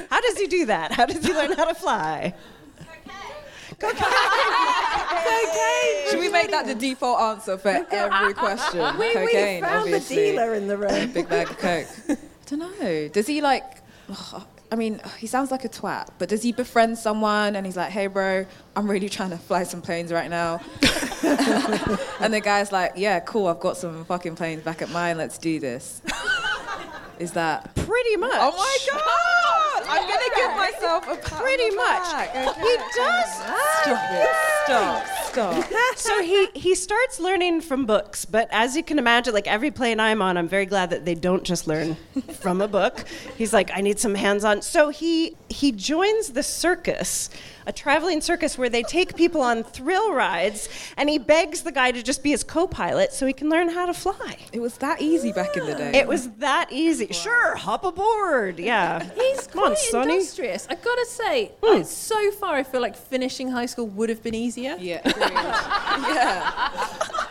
[0.10, 0.92] how does he do that?
[0.92, 2.34] How does he learn how to fly?
[2.78, 3.02] Cocaine.
[3.80, 4.02] Cocaine.
[5.24, 6.10] Cocaine.
[6.10, 8.80] Should we make that the default answer for every question?
[8.98, 10.16] We, Cocaine, we found obviously.
[10.16, 11.12] the dealer in the room.
[11.12, 11.86] Big bag of coke.
[12.08, 12.16] I
[12.46, 13.08] don't know.
[13.08, 13.64] Does he like?
[14.10, 17.76] Oh, I mean, he sounds like a twat, but does he befriend someone and he's
[17.76, 20.60] like, "Hey, bro, I'm really trying to fly some planes right now,"
[22.18, 23.46] and the guy's like, "Yeah, cool.
[23.46, 25.16] I've got some fucking planes back at mine.
[25.16, 26.02] Let's do this."
[27.20, 27.72] Is that?
[27.76, 28.32] Pretty much.
[28.34, 29.86] Oh my god!
[29.88, 32.12] I'm gonna give myself a pat Pretty much.
[32.12, 32.48] okay?
[32.60, 33.30] He does.
[33.78, 34.28] Stop it!
[34.64, 35.23] Stop!
[35.34, 35.64] Stop!
[35.96, 40.00] so he he starts learning from books, but as you can imagine, like every plane
[40.00, 41.96] I'm on, I'm very glad that they don't just learn
[42.40, 43.04] from a book.
[43.36, 44.62] He's like, I need some hands-on.
[44.62, 47.30] So he he joins the circus,
[47.66, 51.90] a traveling circus where they take people on thrill rides, and he begs the guy
[51.92, 54.36] to just be his co-pilot so he can learn how to fly.
[54.52, 55.92] It was that easy back in the day.
[55.98, 57.08] It was that easy.
[57.12, 58.58] Sure, hop aboard.
[58.58, 59.02] Yeah.
[59.14, 60.14] He's Come on, quite Sonny.
[60.16, 60.66] industrious.
[60.70, 64.34] I gotta say, uh, so far I feel like finishing high school would have been
[64.34, 64.76] easier.
[64.78, 66.14] Yeah, agreed.
[66.14, 66.70] yeah.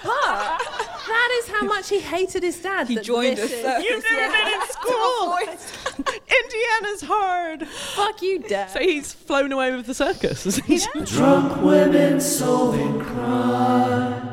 [0.04, 0.60] But
[1.08, 2.88] that is how much he hated his dad.
[2.88, 3.52] He joined us.
[3.52, 3.82] a.
[3.82, 5.38] You've never been in school.
[6.44, 7.68] Indiana's hard.
[7.68, 8.72] Fuck you, dad.
[8.72, 10.46] So he's flown away with the circus.
[10.46, 11.06] isn't?
[11.08, 14.33] Drunk women solving crime.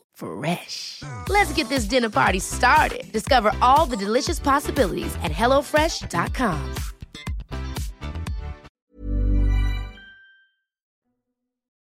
[0.21, 1.01] Fresh.
[1.29, 3.11] Let's get this dinner party started.
[3.11, 6.75] Discover all the delicious possibilities at hellofresh.com.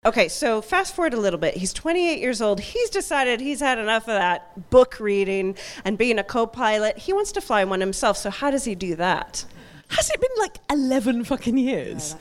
[0.06, 1.56] Okay, so fast forward a little bit.
[1.56, 2.60] He's 28 years old.
[2.60, 6.98] He's decided he's had enough of that book reading and being a co pilot.
[6.98, 8.16] He wants to fly one himself.
[8.18, 9.44] So, how does he do that?
[9.88, 12.16] Has it been like 11 fucking years?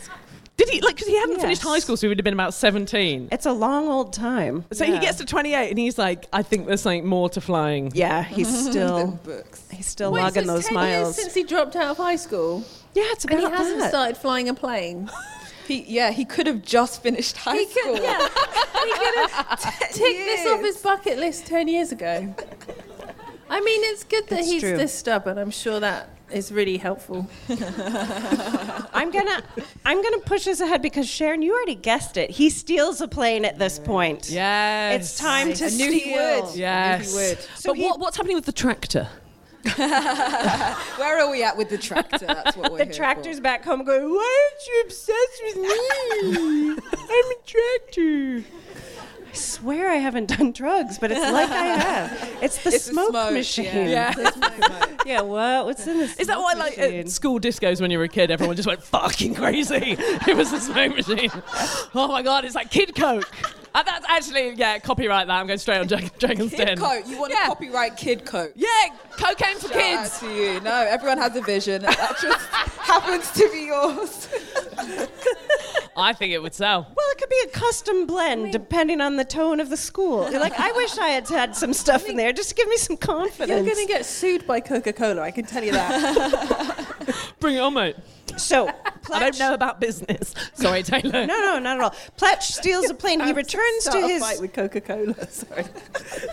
[0.55, 2.53] Did he, like, because he hadn't finished high school, so he would have been about
[2.53, 3.29] 17.
[3.31, 4.65] It's a long old time.
[4.71, 7.91] So he gets to 28 and he's like, I think there's something more to flying.
[7.95, 9.19] Yeah, he's still
[9.71, 11.07] he's still Wait, so logging it's those 10 miles.
[11.07, 12.63] Years since he dropped out of high school,
[12.93, 15.09] yeah, it's and about he hasn't started flying a plane.
[15.65, 17.93] He, yeah, he could have just finished high He school.
[17.93, 22.35] could, yeah, he could have ticked this off his bucket list ten years ago.
[23.49, 24.75] I mean, it's good that It's he's true.
[24.75, 25.37] this stubborn.
[25.37, 27.27] I'm sure that is really helpful.
[27.49, 29.43] I'm gonna
[29.85, 32.29] I'm gonna push this ahead because Sharon, you already guessed it.
[32.31, 34.29] He steals a plane at this point.
[34.29, 35.01] Yes.
[35.01, 35.91] It's time to I knew steal.
[35.91, 36.55] he would.
[36.55, 37.13] Yes.
[37.15, 37.39] I knew he would.
[37.65, 39.07] but what, what's happening with the tractor?
[39.77, 42.25] Where are we at with the tractor?
[42.25, 46.83] That's what we're The here tractor's back home going, Why aren't you obsessed with me?
[46.93, 48.43] I'm a tractor.
[49.33, 52.29] I swear I haven't done drugs, but it's like I have.
[52.43, 53.65] It's the It's the smoke, smoke, machine.
[53.89, 54.13] yeah.
[54.15, 54.85] Yeah.
[55.05, 55.65] Yeah, what?
[55.65, 56.15] What's in this?
[56.17, 58.81] Is that why, like, at school discos when you were a kid, everyone just went
[58.81, 59.97] fucking crazy?
[59.99, 61.29] It was the smoke machine.
[61.95, 63.29] Oh my god, it's like Kid Coke.
[63.75, 65.33] Uh, that's actually, yeah, copyright that.
[65.33, 66.51] I'm going straight on Dra- Dragon's.
[66.51, 66.77] Kid Den.
[66.77, 67.07] coat.
[67.07, 67.47] You want to Yeah.
[67.47, 68.51] copyright kid coat?
[68.55, 68.67] Yeah,
[69.17, 70.19] cocaine for Shout out kids.
[70.19, 70.59] to you.
[70.61, 71.81] No, everyone has a vision.
[71.81, 72.45] That just
[72.79, 74.29] happens to be yours.
[75.97, 76.81] I think it would sell.
[76.95, 80.29] Well, it could be a custom blend depending on the tone of the school.
[80.29, 82.77] You're like, I wish I had had some stuff in there just to give me
[82.77, 83.49] some confidence.
[83.65, 85.21] You're going to get sued by Coca-Cola.
[85.21, 87.25] I can tell you that.
[87.39, 87.95] Bring it on, mate.
[88.37, 88.67] So,
[89.13, 90.33] I don't know about business.
[90.53, 91.25] Sorry, Taylor.
[91.25, 91.95] No, no, not at all.
[92.17, 93.19] Pletch steals a plane.
[93.19, 95.29] He returns to a his fight with Coca-Cola.
[95.29, 95.65] Sorry.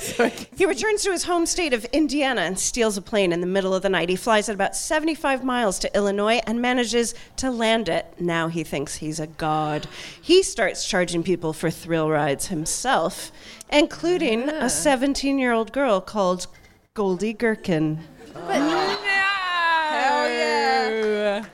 [0.01, 0.33] Sorry.
[0.57, 3.75] he returns to his home state of Indiana and steals a plane in the middle
[3.75, 4.09] of the night.
[4.09, 8.07] He flies at about 75 miles to Illinois and manages to land it.
[8.19, 9.87] Now he thinks he's a god.
[10.21, 13.33] He starts charging people for thrill rides himself,
[13.71, 16.47] including a 17-year-old girl called
[16.95, 18.01] Goldie Gherkin.
[18.35, 19.00] Hell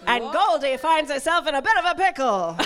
[0.05, 0.15] yeah.
[0.15, 2.55] And Goldie finds herself in a bit of a pickle.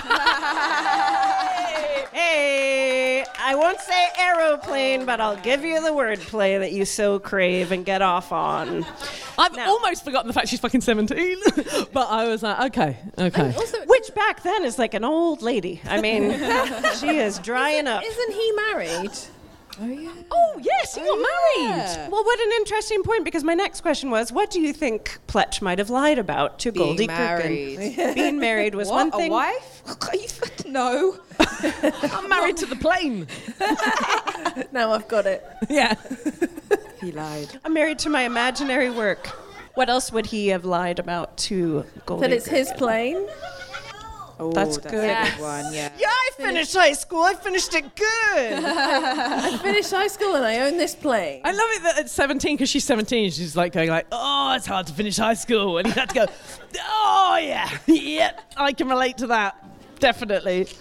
[2.13, 7.71] hey, I won't say aeroplane, but I'll give you the wordplay that you so crave
[7.71, 8.85] and get off on.
[9.37, 11.37] I've almost forgotten the fact she's fucking 17.
[11.93, 13.53] but I was like, okay, okay.
[13.55, 15.81] Also, Which back then is like an old lady.
[15.85, 16.31] I mean,
[16.99, 18.03] she is drying up.
[18.05, 19.11] isn't he married?
[19.83, 20.11] Oh yeah.
[20.29, 21.75] Oh, yes, he got oh, married.
[21.75, 22.09] yeah.
[22.09, 25.59] Well, what an interesting point because my next question was what do you think Pletch
[25.59, 27.95] might have lied about to Being Goldie married.
[28.13, 28.95] Being married was What?
[28.95, 29.31] one thing.
[29.31, 29.83] A wife?
[30.13, 31.17] You no.
[31.39, 33.27] I'm married to the plane.
[34.71, 35.45] Now I've got it.
[35.69, 35.95] Yeah.
[36.99, 37.59] He lied.
[37.65, 39.27] I'm married to my imaginary work.
[39.75, 42.27] What else would he have lied about to Goldie?
[42.27, 43.27] That it's his plane.
[44.43, 45.03] Oh, That's that's good.
[45.09, 45.71] a good one.
[45.73, 45.89] Yeah.
[45.99, 47.21] Yeah, I finished high school.
[47.21, 48.07] I finished it good.
[48.65, 51.41] I finished high school and I own this plane.
[51.43, 54.65] I love it that at 17, because she's 17, she's like going like, oh, it's
[54.65, 55.77] hard to finish high school.
[55.77, 56.25] And he had to go,
[56.79, 59.55] oh, yeah, yeah, I can relate to that.
[59.99, 60.67] Definitely.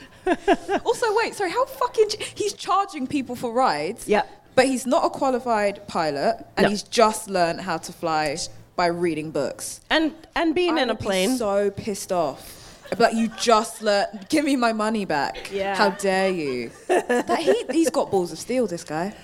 [0.85, 1.35] Also, wait.
[1.35, 1.51] Sorry.
[1.51, 2.09] How fucking?
[2.11, 4.07] ch- He's charging people for rides.
[4.07, 4.23] Yeah.
[4.55, 6.69] But he's not a qualified pilot, and No.
[6.71, 8.37] he's just learned how to fly
[8.77, 9.81] by reading books.
[9.91, 11.37] and and being I in a would be plane.
[11.39, 12.60] so pissed off.
[12.93, 14.27] I'd be like, you just learned.
[14.29, 15.51] Give me my money back.
[15.53, 15.77] Yeah.
[15.77, 16.71] How dare you?
[16.89, 18.67] that he, he's got balls of steel.
[18.67, 19.15] This guy.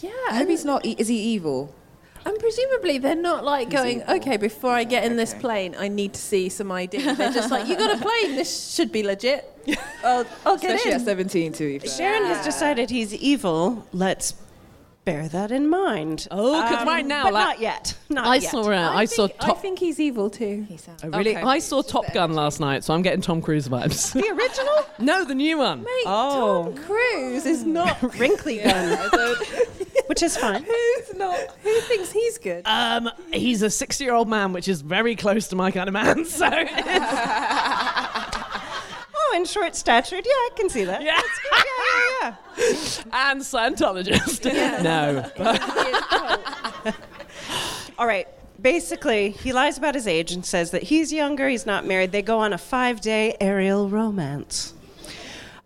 [0.00, 0.10] Yeah.
[0.30, 0.84] I hope he's not.
[0.86, 1.74] e- Is he evil?
[2.24, 4.14] And presumably they're not like going, evil.
[4.16, 6.98] okay, before I get in this plane, I need to see some ID.
[7.14, 8.34] They're just like, you got a plane.
[8.34, 9.44] This should be legit.
[10.02, 11.00] I'll, I'll get Especially in.
[11.00, 11.80] at 17 too.
[11.86, 13.86] Sharon has decided he's evil.
[13.92, 14.34] Let's
[15.06, 16.26] bear that in mind.
[16.32, 17.94] Oh, 'cause right now, but like- not yet.
[18.10, 18.50] Not I yet.
[18.50, 20.66] saw, uh, I, I, saw think, I think he's evil too.
[21.02, 21.40] I really, Okay.
[21.42, 24.12] I saw Top Gun last night, so I'm getting Tom Cruise vibes.
[24.20, 24.74] the original.
[24.98, 25.84] no, the new one.
[25.84, 26.72] Mate, Oh.
[26.74, 28.02] Tom Cruise is not.
[28.18, 28.98] Wrinkly gun,
[30.08, 30.64] which is fine.
[30.64, 31.38] Who's not?
[31.62, 32.66] Who thinks he's good?
[32.66, 35.92] Um, he's a 60 year old man, which is very close to my kind of
[35.94, 36.24] man.
[36.24, 36.46] So,
[39.28, 40.24] Oh, and short statured.
[40.24, 41.02] Yeah, I can see that.
[41.02, 41.20] yeah.
[41.52, 41.62] Yeah,
[42.22, 43.02] yeah, yeah.
[43.30, 44.44] and Scientologist.
[44.82, 45.24] No.
[47.98, 48.28] All right.
[48.60, 52.12] Basically, he lies about his age and says that he's younger, he's not married.
[52.12, 54.72] They go on a five day aerial romance.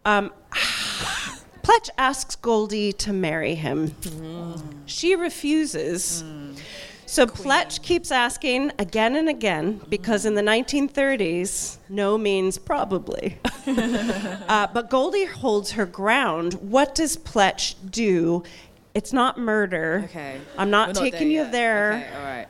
[0.04, 0.32] Um,
[1.62, 3.94] Pletch asks Goldie to marry him.
[4.86, 6.24] She refuses.
[7.10, 13.36] So Pletch keeps asking again and again because in the 1930s, no means probably.
[13.66, 16.54] uh, but Goldie holds her ground.
[16.54, 18.44] What does Pletch do
[18.94, 20.02] It's not murder.
[20.04, 20.40] Okay.
[20.56, 21.52] I'm not not taking there you yet.
[21.52, 21.92] there.
[21.94, 22.46] Okay, all right.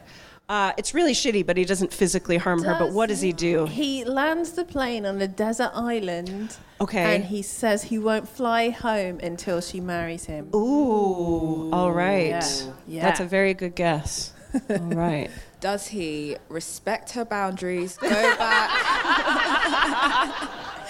[0.50, 2.76] Uh, it's really shitty, but he doesn't physically harm her.
[2.78, 3.64] But what does he do?
[3.64, 6.56] He lands the plane on a desert island.
[6.82, 7.14] Okay.
[7.14, 10.50] And he says he won't fly home until she marries him.
[10.54, 12.28] Ooh, all right.
[12.28, 12.72] Yeah.
[12.86, 13.02] Yeah.
[13.04, 14.34] That's a very good guess.
[14.70, 15.30] All right.
[15.60, 18.70] Does he respect her boundaries, go back,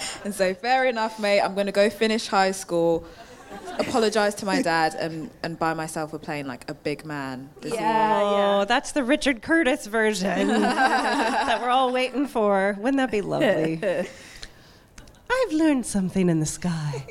[0.23, 3.05] and say, fair enough, mate, I'm going to go finish high school,
[3.79, 7.49] apologize to my dad, and, and buy myself a plane like a big man?
[7.59, 12.77] Does Oh, that's the Richard Curtis version that we're all waiting for.
[12.79, 13.81] Wouldn't that be lovely?
[13.83, 17.05] I've learned something in the sky.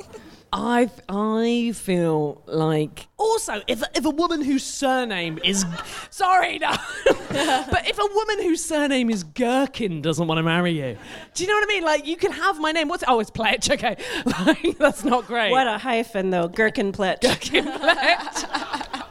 [0.52, 5.64] I I feel like also if if a woman whose surname is
[6.10, 6.70] sorry no,
[7.04, 10.96] but if a woman whose surname is Gherkin doesn't want to marry you,
[11.34, 11.84] do you know what I mean?
[11.84, 12.88] Like you can have my name.
[12.88, 13.70] What's oh it's Pletch?
[13.70, 13.96] Okay,
[14.46, 15.52] like, that's not great.
[15.52, 16.48] What a hyphen, though.
[16.48, 17.20] Gherkinplet.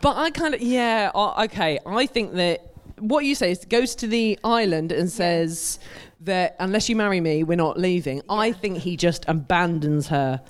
[0.00, 1.78] But I kind of yeah uh, okay.
[1.86, 5.78] I think that what you say is goes to the island and says
[6.20, 8.22] that unless you marry me, we're not leaving.
[8.28, 10.40] I think he just abandons her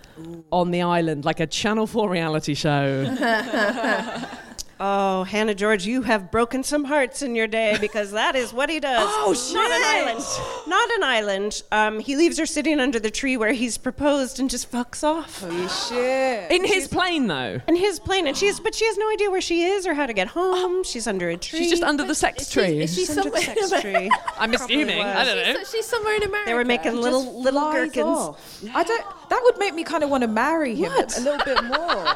[0.51, 3.05] on the island like a Channel Four reality show.
[4.81, 8.69] Oh, Hannah George, you have broken some hearts in your day because that is what
[8.71, 9.09] he does.
[9.27, 9.55] Oh, shit.
[9.55, 10.25] Not an island.
[10.67, 11.63] Not an island.
[11.73, 15.41] Um, he leaves her sitting under the tree where he's proposed and just fucks off.
[15.41, 16.51] Holy shit.
[16.51, 17.61] In his plane though.
[17.67, 20.05] In his plane, and she's but she has no idea where she is or how
[20.07, 20.85] to get home.
[20.85, 21.61] She's under a tree.
[21.61, 22.81] She's just under the sex tree.
[22.81, 24.11] Is she She's under the sex tree.
[24.39, 25.01] I'm assuming.
[25.01, 25.59] I don't know.
[25.61, 26.51] She's, she's somewhere in America.
[26.51, 28.37] They were making little little gherkins.
[28.75, 29.05] I don't.
[29.29, 31.79] That would make me kind of want to marry him a little bit more.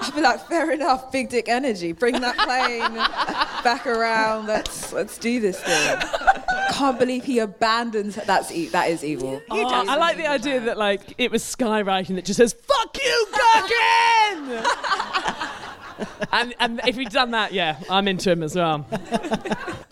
[0.00, 1.92] I'd be like, fair enough, big dick energy.
[1.92, 2.94] Bring that plane
[3.64, 4.46] back around.
[4.46, 5.98] Let's let's do this thing.
[6.72, 8.14] Can't believe he abandons.
[8.14, 9.40] That's e- that is evil.
[9.50, 13.26] Oh, I like the idea that like it was skywriting that just says "fuck you,
[13.32, 14.64] Gherkin,"
[16.32, 18.86] and and if he'd done that, yeah, I'm into him as well.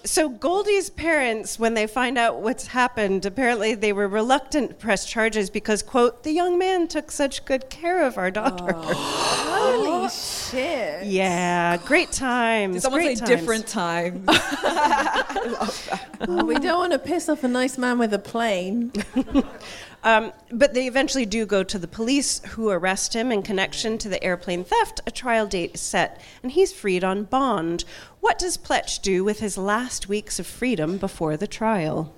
[0.06, 5.04] So Goldie's parents, when they find out what's happened, apparently they were reluctant to press
[5.04, 8.72] charges because, quote, the young man took such good care of our daughter.
[8.76, 9.46] Oh.
[9.56, 11.06] Holy shit.
[11.06, 12.76] Yeah, great times.
[12.76, 13.28] Did someone say times.
[13.28, 14.28] different times?
[16.28, 18.90] Oh, we don't want to piss off a nice man with a plane.
[20.06, 24.08] Um, but they eventually do go to the police, who arrest him in connection to
[24.08, 25.00] the airplane theft.
[25.04, 27.82] A trial date is set, and he's freed on bond.
[28.20, 32.14] What does Pletch do with his last weeks of freedom before the trial?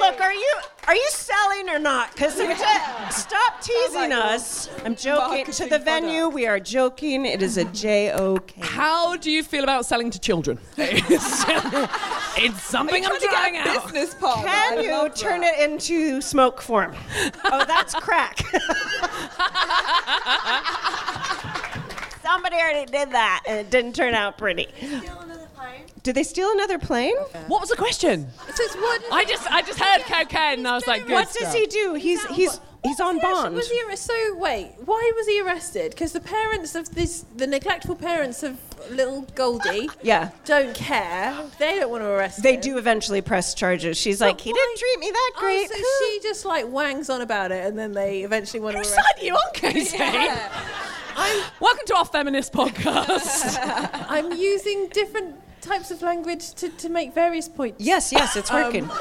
[0.00, 0.54] Look, are you
[0.86, 2.12] are you selling or not?
[2.12, 2.34] Because
[3.14, 4.70] stop teasing oh us.
[4.84, 5.44] I'm joking.
[5.44, 7.26] To the venue, we are joking.
[7.26, 8.60] It is a J O K.
[8.62, 10.58] How do you feel about selling to children?
[10.78, 11.44] it's,
[12.38, 13.84] it's something I'm Trying to get a out.
[13.92, 14.44] business partner.
[14.50, 15.58] Can you turn that.
[15.58, 16.94] it into smoke form?
[17.50, 18.38] Oh, that's crack.
[22.22, 24.68] Somebody already did that, and it didn't turn out pretty.
[26.02, 27.16] Did they steal another plane?
[27.48, 28.28] What was the question?
[28.48, 31.26] It says, what I just I just heard cocaine and I was like, good What
[31.32, 31.54] does stuff.
[31.54, 31.94] he do?
[31.94, 33.54] He's he's he's on bond.
[33.54, 34.72] Was he arre- so wait?
[34.84, 35.90] Why was he arrested?
[35.90, 38.56] Because the parents of this, the neglectful parents of
[38.90, 40.30] little Goldie, Yeah.
[40.46, 41.36] don't care.
[41.58, 42.60] They don't want to arrest They him.
[42.60, 43.98] do eventually press charges.
[43.98, 45.68] She's like, he didn't treat me that great.
[45.70, 48.78] Oh, so she just like wangs on about it, and then they eventually want to
[48.78, 49.06] Whose arrest.
[49.16, 49.98] side are you on, Casey?
[51.60, 53.58] Welcome to our feminist podcast.
[54.08, 57.80] I'm using different types of language to, to make various points.
[57.84, 58.88] yes, yes, it's working.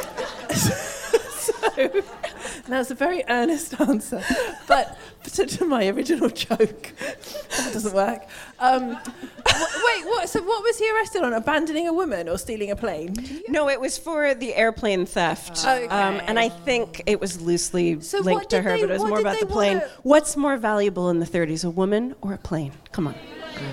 [2.67, 4.21] Now it's a very earnest answer,
[4.67, 4.97] but
[5.33, 8.23] to, to my original joke, that doesn't work.
[8.59, 10.27] Um, wh- wait, what?
[10.27, 11.33] So what was he arrested on?
[11.33, 13.15] Abandoning a woman or stealing a plane?
[13.47, 15.59] no, it was for the airplane theft.
[15.65, 15.87] Okay.
[15.87, 19.05] Um, and I think it was loosely So linked to her, they- but it was
[19.05, 19.77] more about the plane.
[19.77, 22.73] wanna- What's more valuable in the 30s, a woman or a plane?
[22.91, 23.15] Come on.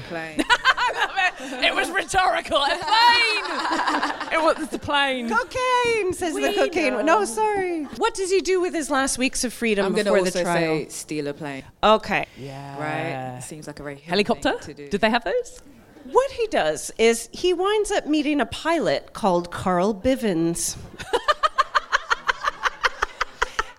[0.08, 0.38] Plane.
[1.52, 2.58] it was rhetorical.
[2.58, 4.32] A plane.
[4.32, 5.28] it was the plane.
[5.28, 7.04] Cocaine, says the cocaine.
[7.04, 7.84] No, sorry.
[7.96, 10.38] What does he do with his last weeks of freedom I'm going to before also
[10.38, 10.78] the trial?
[10.84, 11.64] say steal a plane.
[11.82, 12.26] okay.
[12.38, 13.32] Yeah.
[13.34, 13.42] Right?
[13.42, 14.52] Seems like a very Helicopter?
[14.58, 14.88] thing to do.
[14.88, 15.60] Did they have those?
[16.04, 20.76] What he does is he winds up meeting a pilot called Carl Bivens.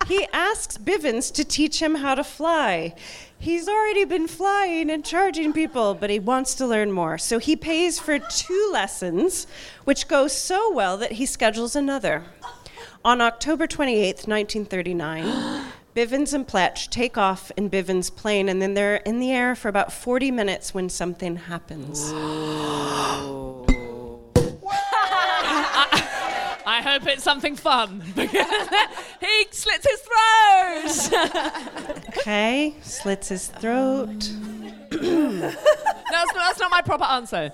[0.08, 2.94] he asks Bivens to teach him how to fly.
[3.46, 7.16] He's already been flying and charging people, but he wants to learn more.
[7.16, 9.46] So he pays for two lessons,
[9.84, 12.24] which go so well that he schedules another.
[13.04, 18.96] On October 28th, 1939, Bivens and Pletch take off in Bivens' plane, and then they're
[18.96, 22.10] in the air for about 40 minutes when something happens.
[26.66, 28.24] I hope it's something fun because
[29.20, 31.36] he slits his throat.
[32.08, 34.30] Okay, Okay, slits his throat.
[34.96, 37.52] No, that's, not, that's not my proper answer.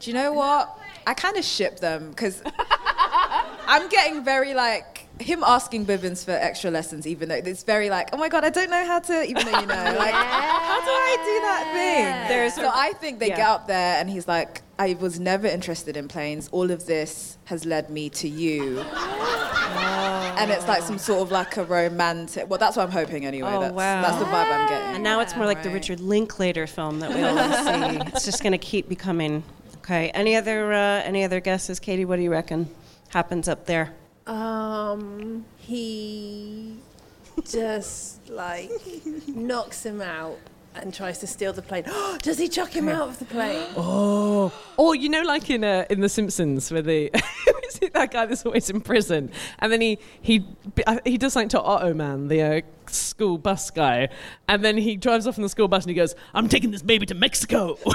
[0.00, 0.76] Do you know what?
[1.06, 2.42] I kind of ship them because
[3.66, 8.10] I'm getting very like him asking Bivens for extra lessons, even though it's very like,
[8.12, 10.90] oh my god, I don't know how to, even though you know, like, how do
[10.90, 12.28] I do that thing?
[12.28, 13.36] There's so I think they yeah.
[13.36, 16.48] get up there and he's like, I was never interested in planes.
[16.52, 18.80] All of this has led me to you.
[18.80, 22.48] And it's like some sort of like a romantic.
[22.48, 23.50] Well, that's what I'm hoping anyway.
[23.52, 24.00] Oh, that's, wow.
[24.00, 24.94] that's the vibe I'm getting.
[24.94, 27.98] And now it's more like the Richard Linklater film that we all see.
[28.14, 29.42] It's just going to keep becoming.
[29.80, 30.08] Okay.
[30.14, 32.06] Any other uh, any other guesses, Katie?
[32.06, 32.66] What do you reckon
[33.08, 33.92] happens up there?
[34.26, 36.78] Um, he
[37.44, 38.70] just like
[39.28, 40.38] knocks him out
[40.74, 41.84] and tries to steal the plane.
[42.22, 43.66] Does he chuck him out of the plane?
[43.76, 47.10] Oh, or you know, like in uh, in The Simpsons, where the
[47.66, 50.44] is it that guy that's always in prison, and then he he
[51.04, 52.60] he does something to Otto Mann, the uh,
[52.94, 54.08] school bus guy,
[54.48, 56.82] and then he drives off in the school bus and he goes, "I'm taking this
[56.82, 57.78] baby to Mexico."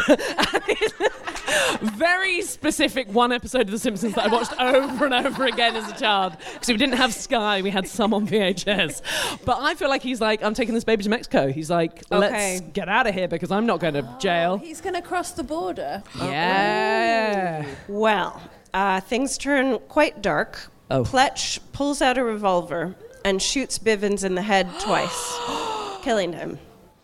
[1.81, 5.89] Very specific one episode of The Simpsons that I watched over and over again as
[5.91, 9.01] a child because we didn't have Sky, we had some on VHS.
[9.45, 12.33] But I feel like he's like, "I'm taking this baby to Mexico." He's like, "Let's
[12.33, 12.59] Okay.
[12.73, 15.43] get out of here because I'm not going to jail." He's going to cross the
[15.43, 16.03] border.
[16.17, 17.65] Yeah.
[17.87, 18.41] Well,
[18.73, 20.69] uh, things turn quite dark.
[20.91, 21.03] Oh.
[21.03, 22.95] Pletch pulls out a revolver
[23.25, 25.39] and shoots Bivens in the head twice,
[26.01, 26.57] killing him.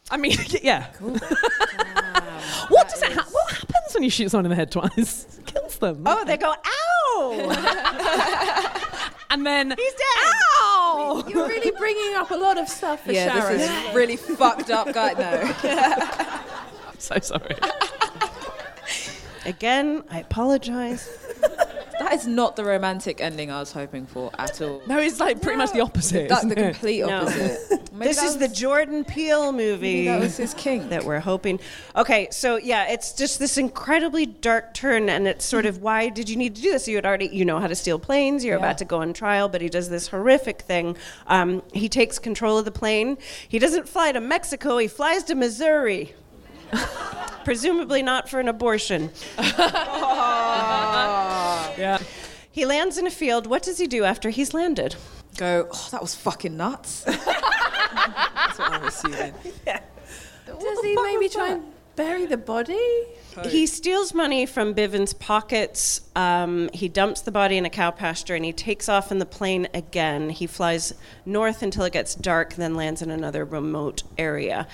[0.10, 0.88] I mean, yeah.
[1.00, 5.40] what does it ha- What happens when you shoot someone in the head twice?
[5.46, 6.04] Kills them.
[6.06, 7.40] Oh, they go, ow!
[9.32, 10.34] and then He's dead!
[10.62, 11.26] Ow!
[11.28, 13.58] You're really bringing up a lot of stuff for yeah, Sharon.
[13.58, 15.14] this is really fucked up guy.
[15.14, 15.54] No.
[16.88, 17.56] I'm so sorry.
[19.46, 21.10] Again, I apologize.
[22.12, 24.82] That is not the romantic ending I was hoping for at all.
[24.86, 26.28] No, it's like pretty much the opposite.
[26.28, 27.22] That's the complete No.
[27.22, 27.90] opposite.
[27.94, 30.90] Maybe this that is the was- Jordan Peele movie maybe that was his king.
[30.90, 31.60] that we're hoping.
[31.96, 36.28] Okay, so yeah, it's just this incredibly dark turn, and it's sort of why did
[36.30, 36.86] you need to do this?
[36.88, 38.44] You had already, you know how to steal planes.
[38.44, 38.66] You're Yeah.
[38.66, 40.98] about to go on trial, but he does this horrific thing.
[41.28, 43.18] Um, he takes control of the plane.
[43.48, 44.78] He doesn't fly to Mexico.
[44.80, 46.14] He flies to Missouri.
[47.44, 49.10] Presumably not for an abortion.
[51.78, 52.00] Yeah.
[52.52, 53.48] He lands in a field.
[53.48, 54.96] What does he do after he's landed?
[55.38, 55.68] Go.
[55.72, 57.04] Oh, that was fucking nuts.
[57.06, 59.34] That's what I'm assuming.
[59.66, 61.64] Does he maybe try and
[61.96, 62.78] bury the body?
[63.46, 66.02] He steals money from Bivens' pockets.
[66.16, 69.26] Um, he dumps the body in a cow pasture and he takes off in the
[69.26, 70.30] plane again.
[70.30, 70.94] He flies
[71.26, 74.68] north until it gets dark, then lands in another remote area.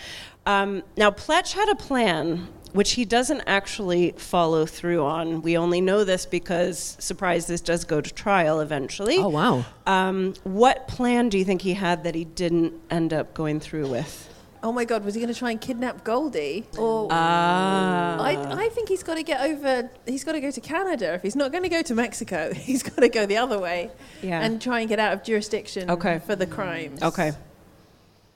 [0.47, 5.41] Um, now, Pletch had a plan which he doesn't actually follow through on.
[5.41, 9.17] We only know this because, surprise, this does go to trial eventually.
[9.17, 9.65] Oh wow.
[9.85, 13.87] Um, what plan do you think he had that he didn't end up going through
[13.89, 14.29] with?
[14.63, 16.65] Oh my God, was he going to try and kidnap Goldie?
[16.77, 18.19] Or Ah.
[18.21, 19.89] I, I think he's got to get over.
[20.05, 21.13] He's got to go to Canada.
[21.13, 23.91] If he's not going to go to Mexico, he's got to go the other way
[24.21, 24.41] Yeah.
[24.41, 26.19] and try and get out of jurisdiction Okay.
[26.25, 27.01] for the crimes.
[27.01, 27.31] Okay.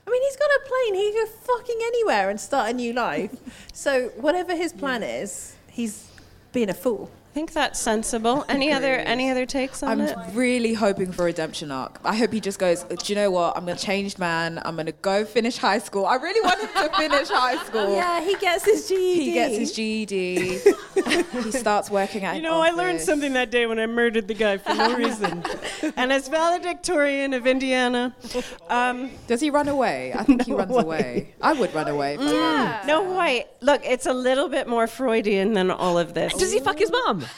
[0.06, 0.94] I mean, he's got a plane.
[0.94, 3.34] He can go fucking anywhere and start a new life.
[3.72, 6.10] so whatever his plan is, he's
[6.52, 7.10] being a fool.
[7.32, 8.44] I think that's sensible.
[8.46, 10.18] Any other any other takes on that?
[10.18, 10.36] I'm it?
[10.36, 11.98] really hoping for a redemption arc.
[12.04, 13.56] I hope he just goes, do you know what?
[13.56, 14.60] I'm a changed man.
[14.62, 16.04] I'm going to go finish high school.
[16.04, 17.96] I really want him to finish high school.
[18.02, 19.24] Yeah, he gets his GED.
[19.24, 20.58] He gets his GED.
[21.42, 24.28] he starts working at You an know, I learned something that day when I murdered
[24.28, 25.42] the guy for no reason.
[25.96, 28.14] and as valedictorian of Indiana,
[28.68, 30.12] um, Does he run away?
[30.14, 31.34] I think he runs away.
[31.40, 32.16] I would run away.
[32.16, 32.86] from him.
[32.86, 33.46] no way.
[33.62, 36.34] Look, it's a little bit more Freudian than all of this.
[36.34, 37.24] Does he fuck his mum?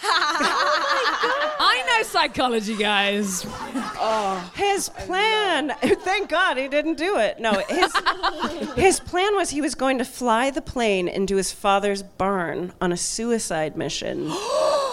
[1.57, 3.47] Oh I know psychology, guys.
[3.47, 5.71] Oh, His plan.
[5.83, 7.39] Thank God he didn't do it.
[7.39, 7.93] No, his
[8.77, 12.93] his plan was he was going to fly the plane into his father's barn on
[12.93, 14.29] a suicide mission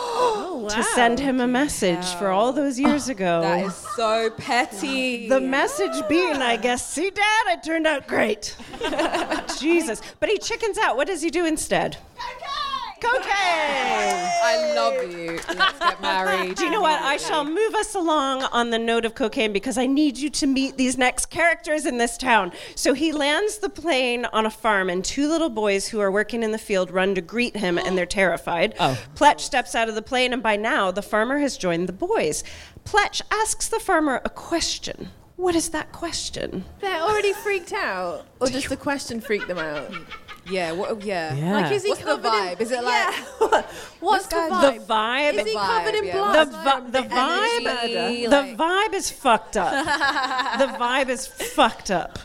[0.75, 3.41] to send him a message for all those years ago.
[3.41, 5.29] That is so petty.
[5.31, 8.55] The message being, I guess, see, Dad, it turned out great.
[9.59, 10.01] Jesus.
[10.19, 10.97] But he chickens out.
[10.97, 11.97] What does he do instead?
[13.01, 14.29] Cocaine!
[14.43, 15.39] I love you.
[15.47, 16.55] Let's get married.
[16.55, 17.01] Do you know what?
[17.01, 20.45] I shall move us along on the note of cocaine because I need you to
[20.45, 22.51] meet these next characters in this town.
[22.75, 26.43] So he lands the plane on a farm, and two little boys who are working
[26.43, 28.75] in the field run to greet him, and they're terrified.
[28.79, 28.99] Oh.
[29.15, 32.43] Pletch steps out of the plane, and by now the farmer has joined the boys.
[32.85, 35.09] Pletch asks the farmer a question.
[35.37, 36.65] What is that question?
[36.81, 39.91] They're already freaked out, or does the question freak them out?
[40.49, 41.31] Yeah, what, yeah.
[41.33, 41.53] Oh, yeah.
[41.53, 42.61] Like, is he What's the covered in- vibe?
[42.61, 43.61] Is it like- Yeah.
[43.99, 44.73] What's the This vibe?
[44.87, 45.33] The vibe.
[45.33, 46.13] Is he vibe, covered in yeah.
[46.13, 46.47] blood?
[46.47, 49.71] The, vi- the vibe, energy, the like- vibe is fucked up.
[50.59, 52.17] the vibe is fucked up.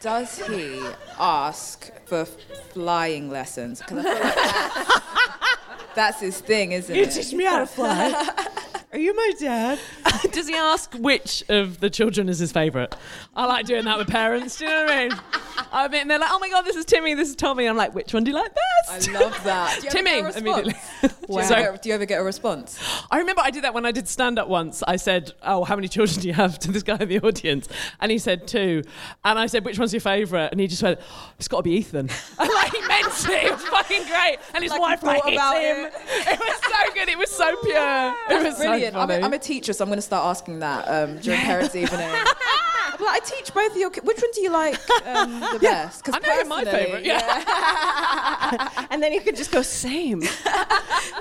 [0.00, 0.82] Does he
[1.18, 3.80] ask for flying lessons?
[3.80, 7.14] 'Cause I feel like that's, that's his thing, isn't You it?
[7.16, 8.28] You teach me how to fly.
[8.92, 9.78] Are you my dad?
[10.32, 12.94] Does he ask which of the children is his favourite?
[13.34, 14.58] I like doing that with parents.
[14.58, 15.18] Do you know what I mean?
[15.72, 17.94] I mean, they're like, "Oh my god, this is Timmy, this is Tommy." I'm like,
[17.94, 19.78] "Which one do you like best?" I love that.
[19.80, 20.74] Do you ever Timmy immediately.
[21.00, 22.78] Do you, ever get, do you ever get a response?
[23.10, 24.82] I remember I did that when I did stand up once.
[24.86, 27.68] I said, Oh, how many children do you have to this guy in the audience?
[28.00, 28.82] And he said, Two.
[29.24, 30.48] And I said, Which one's your favourite?
[30.52, 32.10] And he just went, oh, It's got to be Ethan.
[32.38, 33.52] Like, it.
[33.52, 34.38] Was fucking great.
[34.54, 35.86] And his Like, wife hates about him.
[35.86, 35.92] it.
[36.26, 36.38] It.
[36.40, 37.08] was so good.
[37.08, 38.14] It was so pure.
[38.30, 38.94] It was Brilliant.
[38.94, 41.40] so I'm, a, I'm a teacher, so I'm going to start asking that um, during
[41.40, 42.10] parents' evening.
[43.02, 43.90] Like, I teach both of your.
[43.90, 44.74] ki- Which one do you like
[45.06, 46.04] um, the best?
[46.04, 47.04] 'Cause I know who my personally- favourite.
[47.04, 48.86] Yeah.
[48.90, 50.22] and then you could just go same.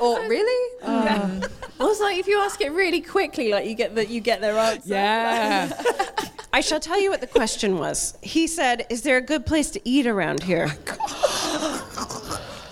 [0.02, 0.78] Or really?
[0.84, 4.42] Well, it's like if you ask it really quickly, like you get the, you get
[4.42, 4.94] their answer.
[4.94, 5.72] Yeah.
[6.54, 8.18] I shall tell you what the question was.
[8.24, 10.70] He said, "Is there a good place to eat around here?"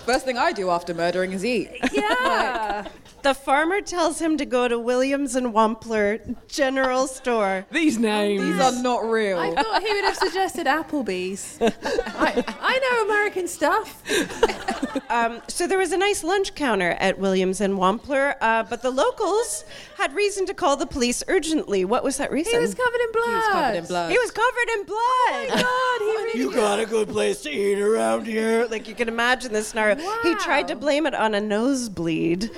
[0.06, 1.70] First thing I do after murdering is eat.
[1.92, 2.86] Yeah.
[3.22, 7.66] the farmer tells him to go to Williams and Wampler General Store.
[7.70, 8.42] These names.
[8.42, 9.38] These are not real.
[9.38, 11.58] I thought he would have suggested Applebee's.
[11.60, 14.02] I, I know American stuff.
[15.08, 18.90] Um, so there was a nice lunch counter at Williams and Wampler, uh, but the
[18.92, 19.64] locals
[20.00, 21.84] had reason to call the police urgently.
[21.84, 22.52] What was that reason?
[22.54, 23.26] He was covered in blood.
[23.28, 24.10] He was covered in blood.
[24.12, 25.62] He was covered in blood.
[25.62, 28.66] God, he really You got a good place to eat around here?
[28.70, 29.96] Like you can imagine this scenario.
[30.22, 32.50] He tried to blame it on a nosebleed.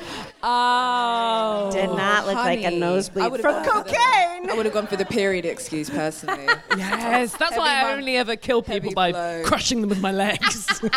[0.42, 1.70] Oh.
[1.72, 2.76] Did not look like a honey.
[2.76, 4.50] I nosebleed would've from gone for the- cocaine.
[4.50, 6.46] I would have gone for the period excuse personally.
[6.76, 9.42] Yes, that's Heavy why I only ever kill people by blow.
[9.44, 10.80] crushing them with my legs.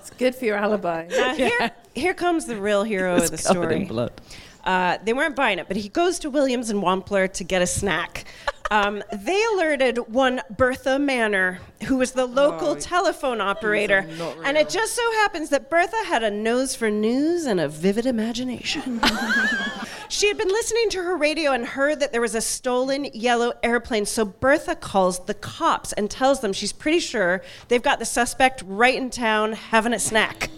[0.00, 1.06] It's good for your alibi.
[1.10, 4.08] Now, here, here comes the real hero of the It's covered in story.
[4.68, 7.66] Uh, they weren't buying it, but he goes to Williams and Wampler to get a
[7.66, 8.26] snack.
[8.70, 14.06] Um, they alerted one Bertha Manor, who was the local telephone operator.
[14.44, 18.04] And it just so happens that Bertha had a nose for news and a vivid
[18.04, 19.00] imagination.
[20.10, 23.54] she had been listening to her radio and heard that there was a stolen yellow
[23.62, 24.04] airplane.
[24.04, 28.62] So Bertha calls the cops and tells them she's pretty sure they've got the suspect
[28.66, 30.50] right in town having a snack.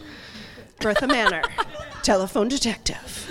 [0.81, 1.43] Bertha Manor,
[2.03, 3.29] telephone detective.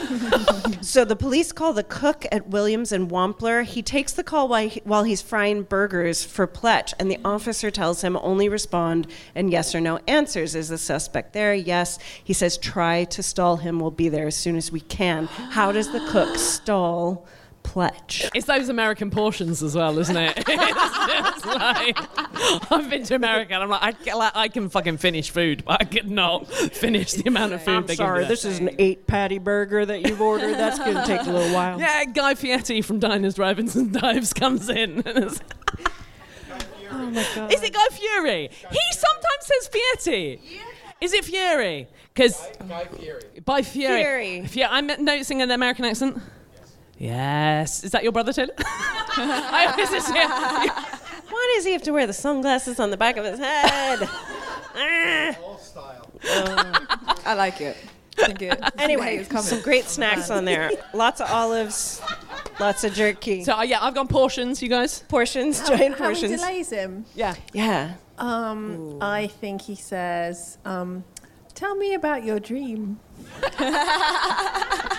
[0.82, 3.64] so the police call the cook at Williams and Wampler.
[3.64, 7.72] He takes the call while, he, while he's frying burgers for Pletch, and the officer
[7.72, 10.54] tells him only respond and yes or no answers.
[10.54, 11.56] Is the suspect there?
[11.56, 11.98] Yes.
[12.24, 13.80] He says try to stall him.
[13.80, 15.26] We'll be there as soon as we can.
[15.26, 17.26] How does the cook stall
[17.70, 18.28] Pletch?
[18.34, 20.34] It's those American portions as well, isn't it?
[20.48, 24.98] it's like I've been to America and I'm like I, can- like, I can fucking
[24.98, 27.76] finish food, but I could not finish the amount of food.
[27.76, 28.34] I'm they sorry, give me.
[28.34, 30.56] this is an eight patty burger that you've ordered.
[30.56, 31.80] That's going to take a little while.
[31.80, 35.04] Yeah, Guy Fieri from Diners, Drive-ins and Dives comes in.
[35.06, 35.40] And it's,
[36.92, 37.54] Oh my God.
[37.54, 38.50] is it Guy Fury?
[38.52, 39.70] He sometimes says
[40.04, 40.42] Fieri.
[41.02, 41.88] Is it Fury?
[42.14, 42.50] Because
[43.46, 44.02] by Fury.
[44.02, 44.46] Fury.
[44.48, 44.68] Fury.
[44.70, 46.20] I'm noticing an American accent.
[47.00, 47.84] Yes.
[47.84, 48.52] Is that your brother, Ted?
[48.60, 53.18] I always just hear- Why does he have to wear the sunglasses on the back
[53.18, 54.08] of his head?
[54.82, 55.36] Ah.
[57.26, 57.76] I like it.
[58.18, 58.62] I think it.
[58.78, 59.44] Anyway, it's coming.
[59.44, 60.70] some great snacks on there.
[60.94, 62.02] Lots of olives,
[62.60, 63.44] lots of jerky.
[63.44, 65.00] So uh, yeah, I've gone portions, you guys.
[65.10, 66.40] portions, giant How he portions.
[66.42, 67.06] delays him.
[67.16, 67.36] Yeah.
[67.54, 67.96] Yeah.
[68.18, 71.04] Um, I think he says, um,
[71.56, 73.00] "Tell me about your dream."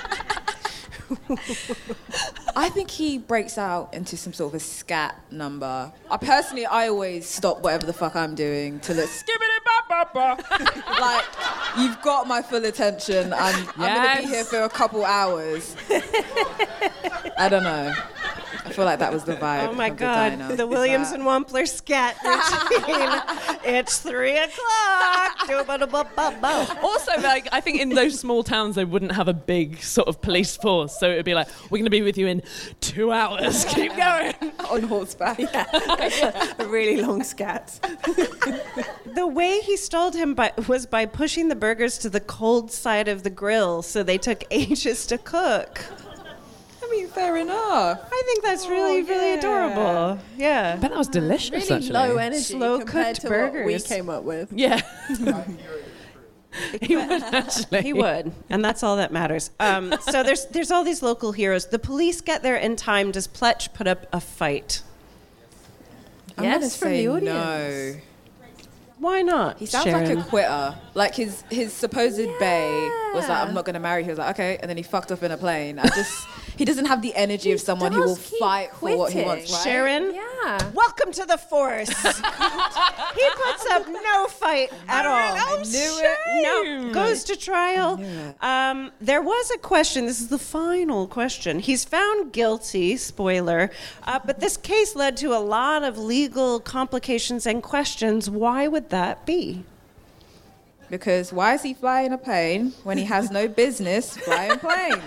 [2.57, 5.93] I think he breaks out into some sort of a scat number.
[6.11, 10.37] I personally, I always stop whatever the fuck I'm doing to look skibbity ba ba
[10.39, 11.01] ba.
[11.01, 11.25] Like,
[11.79, 13.33] you've got my full attention.
[13.33, 15.77] I'm, I'm gonna be here for a couple hours.
[17.39, 17.95] I don't know.
[18.71, 19.69] I feel like that was the oh vibe.
[19.69, 20.39] Oh my of the God.
[20.39, 20.57] diner.
[20.57, 23.59] The Williams and Wampler scat routine.
[23.65, 25.49] it's three o'clock.
[26.83, 30.21] Also, like I think in those small towns they wouldn't have a big sort of
[30.23, 32.43] police force, so it would be like, "We're going to be with you in
[32.81, 33.65] two hours.
[33.69, 34.35] Keep going."
[34.71, 35.39] on horseback.
[35.41, 37.79] A really long scat.
[39.15, 43.09] The way he stalled him by, was by pushing the burgers to the cold side
[43.09, 45.85] of the grill, so they took ages to cook.
[46.91, 48.01] I mean, fair enough.
[48.13, 49.39] I think that's really, Oh, really yeah.
[49.39, 50.19] adorable.
[50.37, 50.77] Yeah.
[50.81, 51.51] But that was delicious.
[51.71, 51.91] Really actually.
[51.93, 54.53] low energy Slow compared cooked to what we came up with.
[54.53, 54.81] Yeah.
[56.83, 57.83] he would actually.
[57.83, 59.53] He would, and that's all that matters.
[59.61, 61.67] Um, so there's there's all these local heroes.
[61.67, 63.13] The police get there in time.
[63.13, 64.83] Does Pletch put up a fight?
[66.37, 67.25] I'm Yes, from the audience.
[67.25, 68.01] No.
[69.01, 69.59] Why not?
[69.59, 70.09] He sounds Sharon?
[70.17, 70.75] like a quitter.
[70.95, 72.69] Like his his supposed bay
[73.15, 74.05] was like, I'm not going to marry.
[74.05, 75.79] He was like, okay, and then he fucked off in a plane.
[75.79, 76.27] I just,
[76.57, 79.51] he doesn't have the energy of someone who will fight for what he wants.
[79.51, 79.63] Right?
[79.65, 80.71] Sharon, Yeah.
[80.75, 81.89] welcome to the force.
[82.03, 85.15] he puts up no fight at all.
[85.17, 86.43] I knew it.
[86.43, 87.99] No, goes to trial.
[88.43, 90.05] Um, there was a question.
[90.07, 91.59] This is the final question.
[91.59, 92.97] He's found guilty.
[92.99, 93.71] Spoiler.
[94.05, 98.29] Uh, but this case led to a lot of legal complications and questions.
[98.29, 99.65] Why would that be?
[100.91, 105.03] Because why is he flying a plane when he has no business flying planes?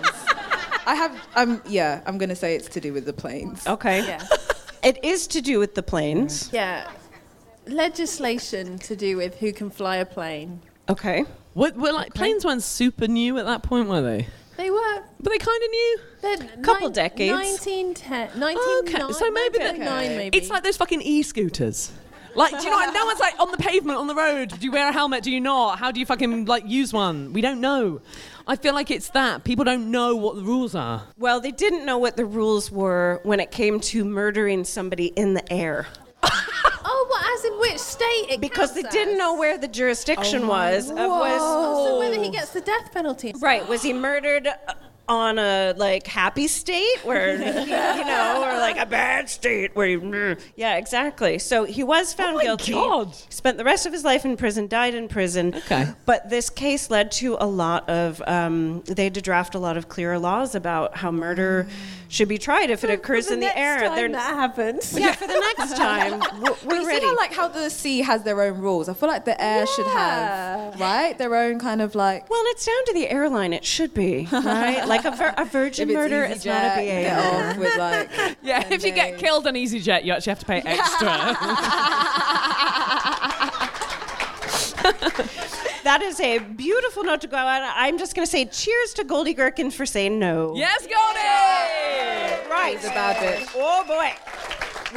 [0.86, 3.66] I have, um, yeah, I'm going to say it's to do with the planes.
[3.68, 4.06] Okay.
[4.06, 4.26] Yeah.
[4.84, 6.50] It is to do with the planes.
[6.52, 6.90] Yeah.
[7.68, 10.60] Legislation to do with who can fly a plane.
[10.90, 11.24] Okay.
[11.54, 14.28] What, were like planes weren't super new at that point, were they?
[14.58, 16.00] They were But they kind of knew.
[16.22, 17.32] they're Couple nine- decades.
[17.34, 20.38] 1910, 1909, Okay, so maybe they're- 1909 maybe.
[20.38, 21.94] It's like those fucking e-scooters.
[22.36, 22.78] Like, do you know?
[22.78, 22.94] what?
[22.94, 24.50] No one's like on the pavement, on the road.
[24.50, 25.24] Do you wear a helmet?
[25.24, 25.80] Do you not?
[25.80, 27.34] How do you fucking like use one?
[27.34, 28.02] We don't know.
[28.48, 31.04] I feel like it's that people don't know what the rules are.
[31.18, 35.34] Well, they didn't know what the rules were when it came to murdering somebody in
[35.34, 35.88] the air.
[36.24, 37.26] oh, what?
[37.38, 38.26] As in which state?
[38.30, 40.90] It Because they didn't know where the jurisdiction was.
[40.90, 43.34] Of was Oh, so whether he gets the death penalty.
[43.40, 43.68] right?
[43.68, 44.74] Was he murdered uh,
[45.08, 50.38] on a like happy state where you know, or like a bad state where you,
[50.56, 51.40] yeah, exactly.
[51.40, 52.72] So he was found Oh guilty.
[52.74, 53.14] God.
[53.30, 54.68] Spent the rest of his life in prison.
[54.68, 55.54] Died in prison.
[55.56, 55.88] Okay.
[56.06, 58.22] But this case led to a lot of.
[58.26, 61.68] Um, they had to draft a lot of clearer laws about how murder
[62.14, 63.80] should be tried if it occurs the in the air.
[63.80, 64.94] time They're- that happens.
[64.98, 67.00] yeah, for the next time, we're, But we're you ready.
[67.02, 68.88] see how like how the sea has their own rules.
[68.88, 72.30] I feel like the air should have right their own kind of like.
[72.30, 73.52] Well, it's down to the airline.
[73.52, 74.86] It should be right.
[74.94, 77.02] Like a, vir- a virgin If it's murder is not a EasyJet, BA.
[77.02, 78.38] Get off with like.
[78.44, 81.38] Yeah, if you get killed on EasyJet, you actually have to pay extra.
[85.84, 87.74] That is a beautiful note to go out.
[87.76, 90.54] I'm just going to say cheers to Goldie Gherkin for saying no.
[90.56, 92.50] yes, Goldie.
[92.50, 92.76] Right.
[92.78, 93.50] He's a bad bitch.
[93.56, 94.14] Oh boy.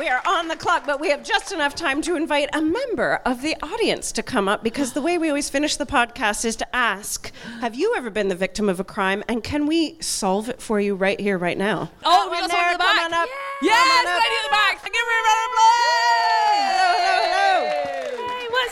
[0.00, 3.14] We are on the clock, but we have just enough time to invite a member
[3.24, 6.54] of the audience to come up because the way we always finish the podcast is
[6.56, 9.24] to ask Have you ever been the victim of a crime?
[9.26, 11.90] And can we solve it for you right here, right now?
[12.04, 12.96] Oh, we Come got on someone in the there, back.
[12.96, 13.28] come on up.
[13.62, 14.22] Yes, Come on up.
[14.22, 14.84] lady in the back.
[14.84, 17.26] Give her a round of applause.
[17.26, 17.35] Hey,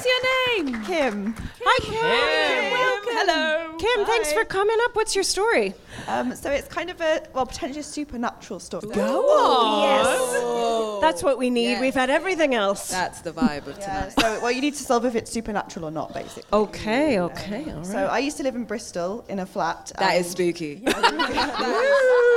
[0.05, 0.85] what's your name?
[0.85, 1.35] Kim.
[1.65, 1.95] Hi, Kim.
[1.95, 2.73] Kim.
[2.73, 3.13] Welcome.
[3.17, 3.77] Hello.
[3.79, 4.95] Kim, thanks for coming up.
[4.95, 5.75] What's your story?
[6.09, 8.89] Um, so it's kind of a well, potentially a supernatural story.
[8.95, 9.83] Go on.
[9.83, 11.01] Yes.
[11.01, 11.73] That's what we need.
[11.73, 11.81] Yes.
[11.81, 12.91] We've had everything else.
[12.91, 14.21] That's the vibe of Yeah, tonight.
[14.21, 16.45] so well, you need to solve if it's supernatural or not, basically.
[16.53, 17.87] Okay, okay, all right.
[17.87, 19.93] So I used to live in Bristol in a flat.
[19.99, 20.83] That is spooky.
[20.85, 22.34] That is pretty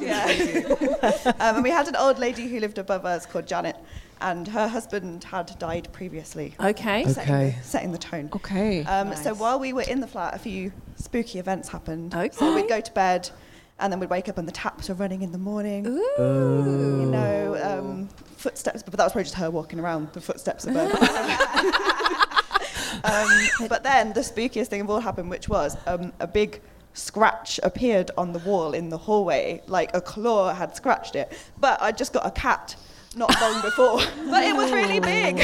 [0.00, 0.86] fucking spooky.
[1.40, 3.76] um, and we had an old lady who lived above us called Janet,
[4.20, 6.54] and her husband had died previously.
[6.60, 7.04] Okay.
[7.04, 8.30] Setting, the, setting the tone.
[8.34, 8.84] Okay.
[8.84, 12.14] Um, So while we were in the flat, a few spooky events happened.
[12.14, 12.34] Okay.
[12.34, 13.30] So we'd go to bed,
[13.78, 15.86] and then we'd wake up and the taps were running in the morning.
[15.86, 17.00] Ooh.
[17.00, 20.92] You know, um, footsteps, but that was probably just her walking around the footsteps above.
[23.04, 26.60] um, but then the spookiest thing of all happened, which was um, a big
[26.92, 31.32] scratch appeared on the wall in the hallway, like a claw had scratched it.
[31.58, 32.76] But I just got a cat
[33.18, 33.96] not long before,
[34.30, 35.36] but it was really big.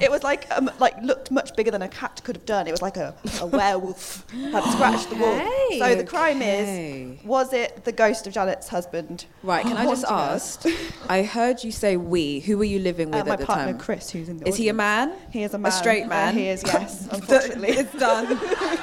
[0.00, 2.66] It was like um, like looked much bigger than a cat could have done.
[2.66, 5.34] It was like a, a werewolf had scratched the wall.
[5.34, 5.78] Okay.
[5.78, 7.02] So the crime Okay.
[7.18, 9.24] is, was it the ghost of Janet's husband?
[9.42, 10.64] Right, can I just ask?
[11.08, 12.40] I heard you say we.
[12.40, 13.78] Who were you living with Uh, my at the partner time?
[13.78, 15.12] Chris, who's in the Is he a man?
[15.30, 15.68] He is a man.
[15.72, 16.34] A straight Uh, man?
[16.34, 17.70] he is, yes, unfortunately.
[17.70, 18.26] it's done.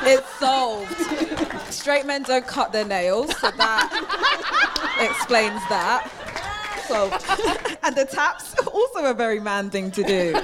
[0.03, 0.91] it's solved.
[1.71, 6.09] Straight men don't cut their nails, so that explains that.
[6.87, 7.25] Solved.
[7.83, 10.33] and the taps also a very man thing to do.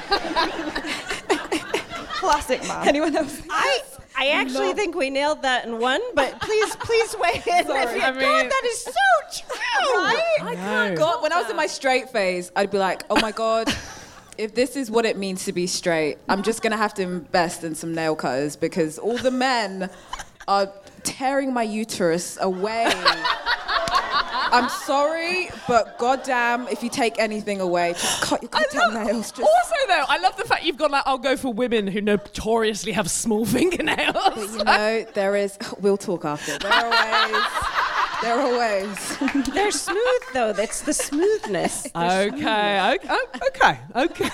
[2.20, 2.88] Classic man.
[2.88, 3.42] Anyone else?
[3.50, 3.82] I
[4.16, 4.74] I actually No.
[4.76, 7.66] think we nailed that in one, but please please weigh in.
[7.66, 8.92] Sorry, if you, I God, that is so
[9.32, 9.56] true.
[10.48, 10.98] I can't.
[10.98, 13.74] God, when I was in my straight phase, I'd be like, oh my god.
[14.38, 17.64] If this is what it means to be straight, I'm just gonna have to invest
[17.64, 19.90] in some nail cutters because all the men
[20.48, 20.72] are
[21.04, 22.92] tearing my uterus away.
[24.54, 29.32] I'm sorry, but goddamn, if you take anything away, just cut your goddamn nails.
[29.32, 32.02] Just Also, though, I love the fact you've gone like, I'll go for women who
[32.02, 34.14] notoriously have small fingernails.
[34.16, 35.58] But you know, there is.
[35.80, 36.58] We'll talk after.
[36.60, 37.44] There are ways.
[38.22, 39.18] There are ways.
[39.54, 40.54] They're smooth though.
[40.54, 41.88] That's the smoothness.
[41.96, 44.30] Okay, okay, oh, okay, okay.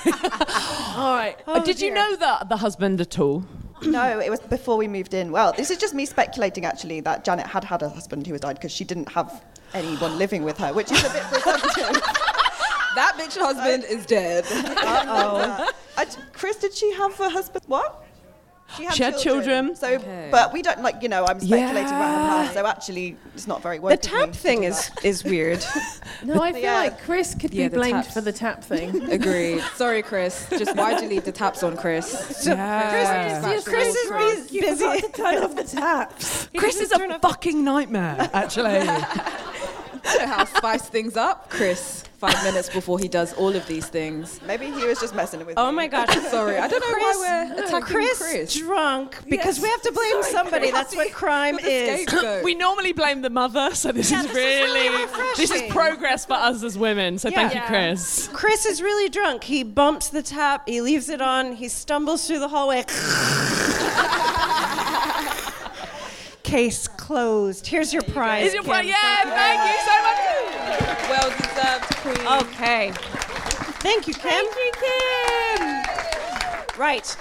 [0.97, 1.37] All right.
[1.47, 3.45] Uh, Did you know the the husband at all?
[3.83, 5.31] No, it was before we moved in.
[5.31, 8.41] Well, this is just me speculating actually that Janet had had a husband who had
[8.41, 12.01] died because she didn't have anyone living with her, which is a bit presumptive.
[12.95, 14.45] That bitch husband is dead.
[14.49, 15.69] Uh-oh.
[15.97, 17.63] I- Chris, did she have a husband?
[17.67, 18.03] What?
[18.75, 19.75] She had, She had children.
[19.75, 19.97] So,
[20.29, 21.25] but we don't like you know.
[21.25, 22.53] I'm speculating about her past.
[22.53, 23.79] So actually, it's not very.
[23.79, 25.05] The tap thing do is that.
[25.05, 25.63] is weird.
[26.23, 26.73] No, I feel Yeah.
[26.75, 28.13] like Chris could Yeah, be blamed taps.
[28.13, 29.03] for the tap thing.
[29.11, 29.61] Agreed.
[29.75, 30.47] Sorry, Chris.
[30.49, 32.43] Just why'd you leave the taps on, Chris?
[32.47, 33.41] Yeah.
[33.43, 34.51] Chris, Chris is drunk.
[34.51, 34.83] You busy.
[34.85, 36.49] forgot to turn off the taps.
[36.57, 38.87] Chris is a fucking nightmare, actually.
[40.13, 42.03] You know how spice things up, Chris.
[42.17, 44.39] Five minutes before he does all of these things.
[44.47, 45.75] Maybe he was just messing with Oh me.
[45.75, 46.09] my gosh.
[46.31, 47.13] Sorry, I don't know why
[47.55, 48.55] we're attacking Chris, Chris.
[48.57, 50.71] drunk because we have to blame somebody.
[50.71, 52.07] That's what crime is.
[52.43, 55.61] We normally blame the mother, so this Yeah, is this is really really this is
[55.71, 57.19] progress for us as women.
[57.19, 58.27] So thank you, Chris.
[58.33, 59.43] Chris is really drunk.
[59.43, 62.83] He bumps the tap, he leaves it on, he stumbles through the hallway.
[66.47, 67.67] Case closed.
[67.67, 68.47] Here's your prize.
[68.47, 68.71] Is your Kim.
[68.71, 68.87] point?
[68.87, 70.17] Yeah, thank you so much.
[71.09, 72.25] well deserved, Queen.
[72.41, 72.93] Okay.
[73.81, 74.31] Thank you, Kim.
[74.31, 75.83] Thank you, Kim.
[76.79, 77.17] Right.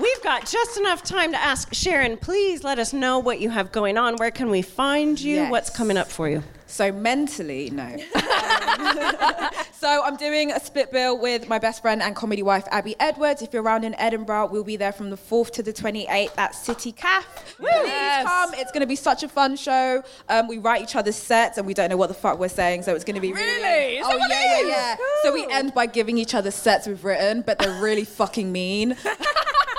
[0.00, 3.70] We've got just enough time to ask Sharon, please let us know what you have
[3.70, 4.16] going on.
[4.16, 5.36] Where can we find you?
[5.36, 5.48] Yes.
[5.50, 6.42] What's coming up for you?
[6.66, 7.96] So mentally, no.
[9.72, 13.40] so I'm doing a split bill with my best friend and comedy wife Abby Edwards.
[13.40, 16.54] If you're around in Edinburgh, we'll be there from the 4th to the 28th at
[16.54, 17.54] City Caf.
[17.56, 18.52] Please come.
[18.54, 20.02] It's going to be such a fun show.
[20.28, 22.82] Um, we write each other's sets and we don't know what the fuck we're saying,
[22.82, 23.46] so it's going to be really.
[23.46, 24.00] Really?
[24.02, 24.96] Oh yeah, yeah, yeah.
[25.22, 28.96] So we end by giving each other sets we've written, but they're really fucking mean.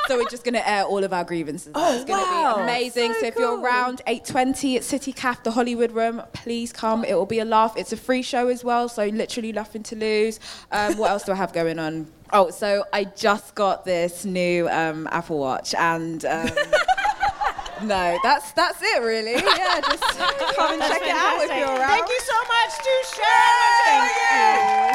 [0.07, 1.71] So we're just going to air all of our grievances.
[1.75, 2.55] Oh, it's going to wow.
[2.55, 3.13] be amazing.
[3.19, 7.03] So, if you're around 8:20 at City Caf, the Hollywood Room, please come.
[7.03, 7.75] It will be a laugh.
[7.75, 10.39] It's a free show as well, so literally nothing to lose.
[10.71, 12.07] Um, what else do I have going on?
[12.31, 16.47] Oh, so I just got this new um, Apple Watch, and um,
[17.83, 19.33] no, that's that's it really.
[19.33, 20.03] Yeah, just
[20.55, 21.89] come and check it out if you're around.
[21.89, 24.09] Thank you so much to Sharon.
[24.09, 24.86] Thank you.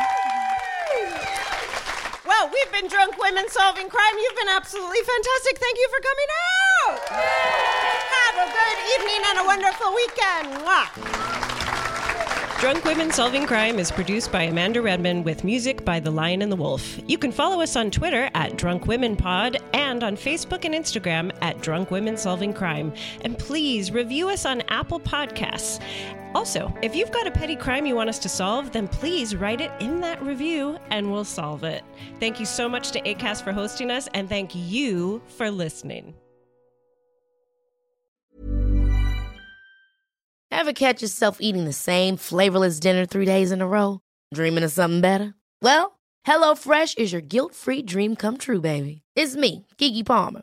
[2.42, 4.14] Well, we've been drunk women solving crime.
[4.18, 5.58] You've been absolutely fantastic.
[5.58, 6.26] Thank you for coming
[6.88, 6.98] out.
[8.10, 10.48] Have a good evening and a wonderful weekend.
[10.66, 10.88] Mwah.
[12.60, 16.50] Drunk Women Solving Crime is produced by Amanda Redman with music by The Lion and
[16.50, 16.98] the Wolf.
[17.06, 21.30] You can follow us on Twitter at Drunk Women Pod and on Facebook and Instagram
[21.42, 22.92] at Drunk Women Solving Crime.
[23.20, 25.80] And please review us on Apple Podcasts.
[26.34, 29.60] Also, if you've got a petty crime you want us to solve, then please write
[29.60, 31.84] it in that review and we'll solve it.
[32.20, 36.14] Thank you so much to ACAST for hosting us, and thank you for listening.
[40.50, 44.00] Ever catch yourself eating the same flavorless dinner three days in a row?
[44.32, 45.34] Dreaming of something better?
[45.60, 49.02] Well, HelloFresh is your guilt-free dream come true, baby.
[49.16, 50.42] It's me, Keke Palmer.